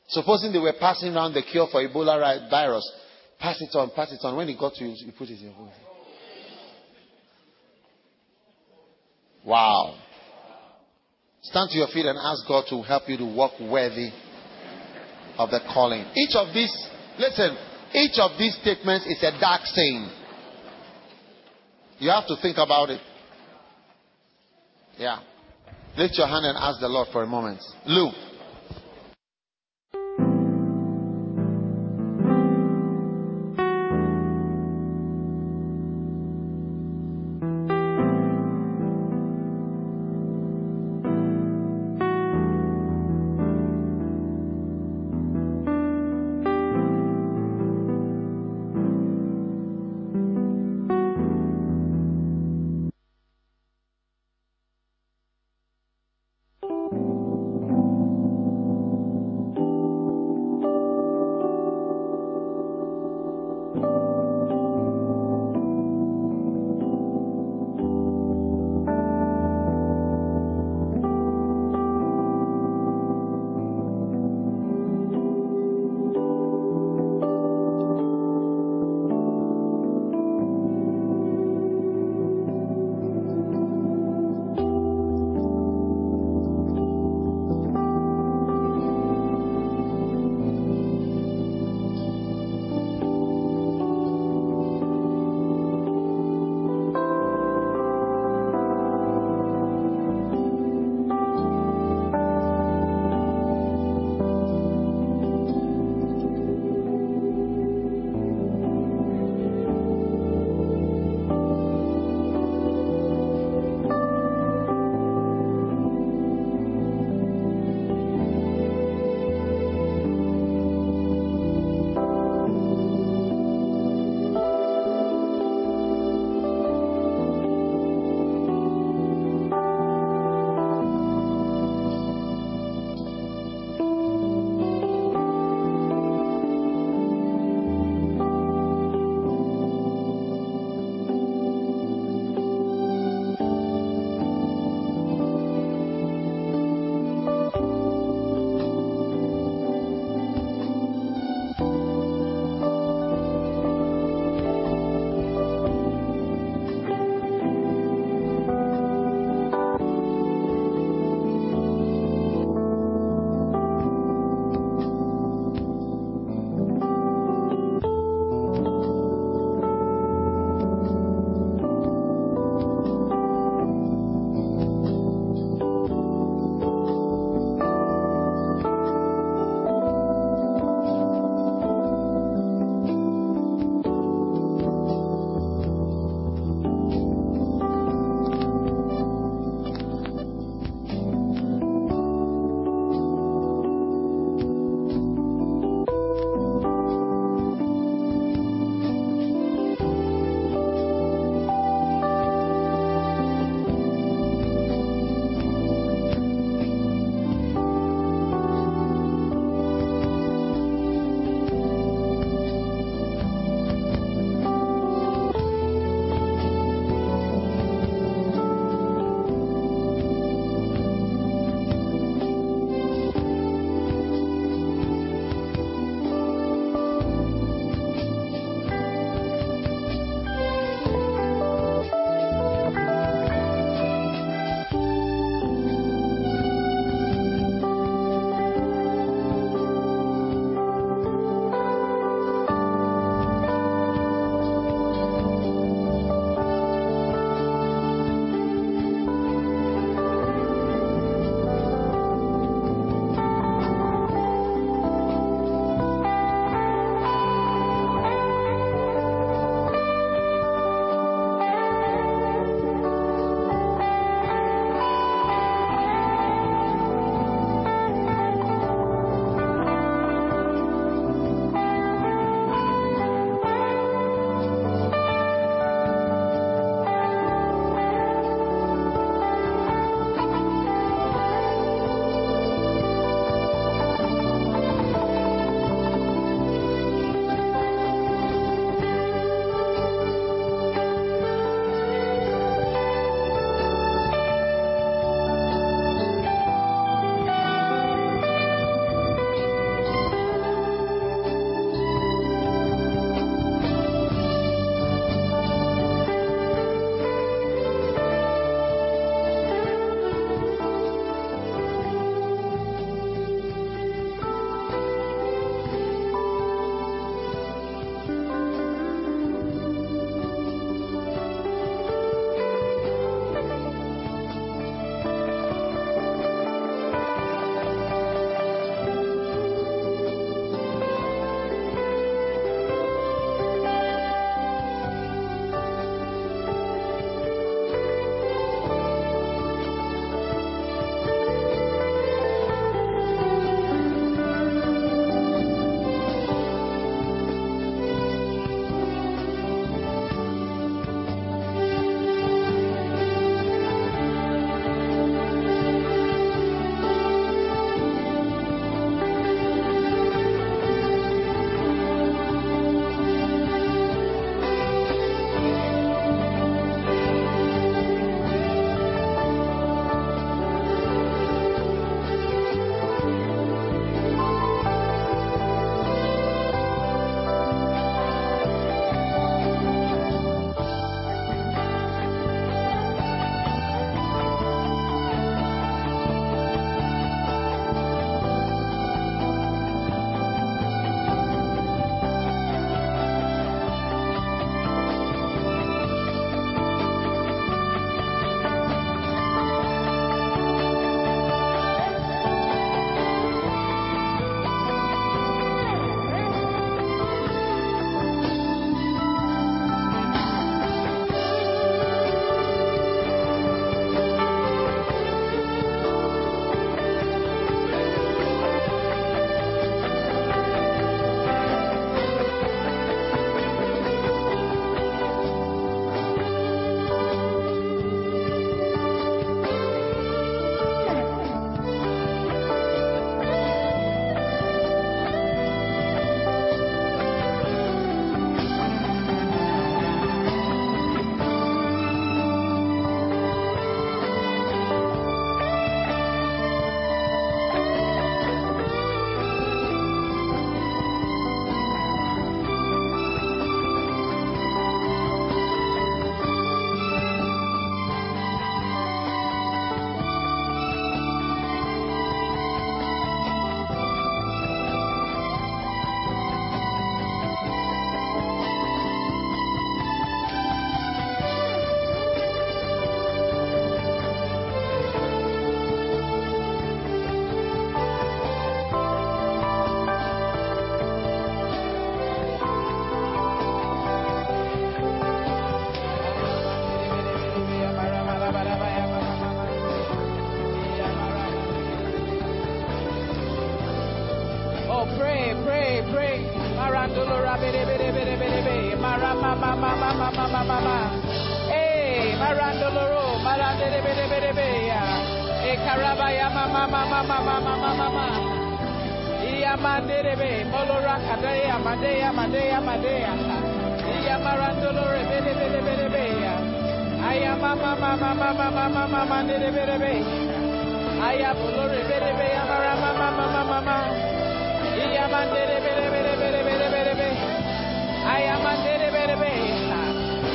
[0.08, 2.90] Supposing they were passing around the cure for Ebola virus,
[3.40, 4.36] pass it on, pass it on.
[4.36, 5.72] When it got to you, you put it in your phone.
[9.44, 9.98] Wow.
[11.42, 14.10] Stand to your feet and ask God to help you to walk worthy
[15.38, 16.04] of the calling.
[16.16, 16.72] Each of these,
[17.18, 17.56] listen,
[17.96, 20.10] each of these statements is a dark saying.
[21.98, 23.00] You have to think about it.
[24.98, 25.20] Yeah.
[25.96, 27.60] Lift your hand and ask the Lord for a moment.
[27.86, 28.14] Luke.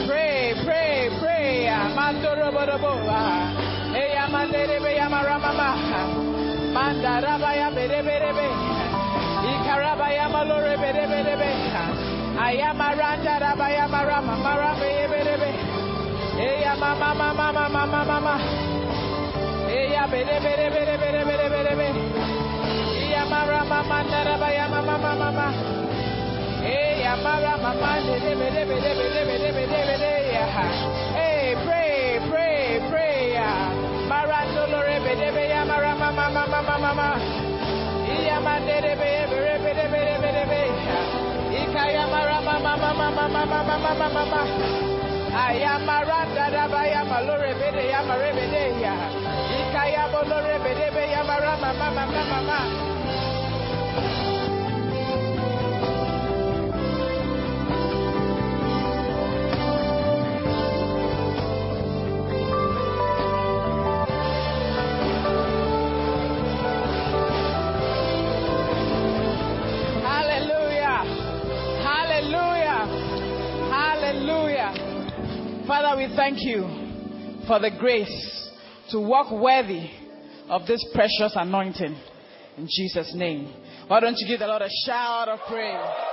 [0.07, 1.67] Pray, pray, pray.
[1.95, 2.91] Mandoro bodo bo.
[3.93, 5.69] Eya mandere be amara mama.
[6.75, 8.47] Mandara baya bere bere be.
[9.51, 11.51] Ikaraba ya malore bere bere be.
[12.39, 13.41] Aya maranda
[16.41, 18.35] Eya mama mama mama mama mama.
[19.69, 22.03] Eya bere bere bere bere bere bere bere.
[23.01, 25.47] Eya mara mama nara baya mama mama mama.
[26.63, 30.45] Eya mara mama bere bere bere bere bere bere bere ya.
[31.17, 33.49] Hey, pray, pray, pray ya.
[34.09, 37.07] Mara dolore bere bere ya mara mama mama mama mama.
[38.15, 40.63] Eya mandere bere bere bere bere bere bere.
[41.61, 44.41] Ikaya mara mama mama mama mama mama mama.
[45.31, 48.93] Ayamaranda dabaya malore bede yamare bede ya.
[49.59, 52.59] Ikaya bolore bede be yamara mama mama mama.
[75.71, 76.63] Father, we thank you
[77.47, 78.49] for the grace
[78.89, 79.89] to walk worthy
[80.49, 81.97] of this precious anointing.
[82.57, 83.53] In Jesus' name.
[83.87, 86.10] Why don't you give the Lord a shout of praise?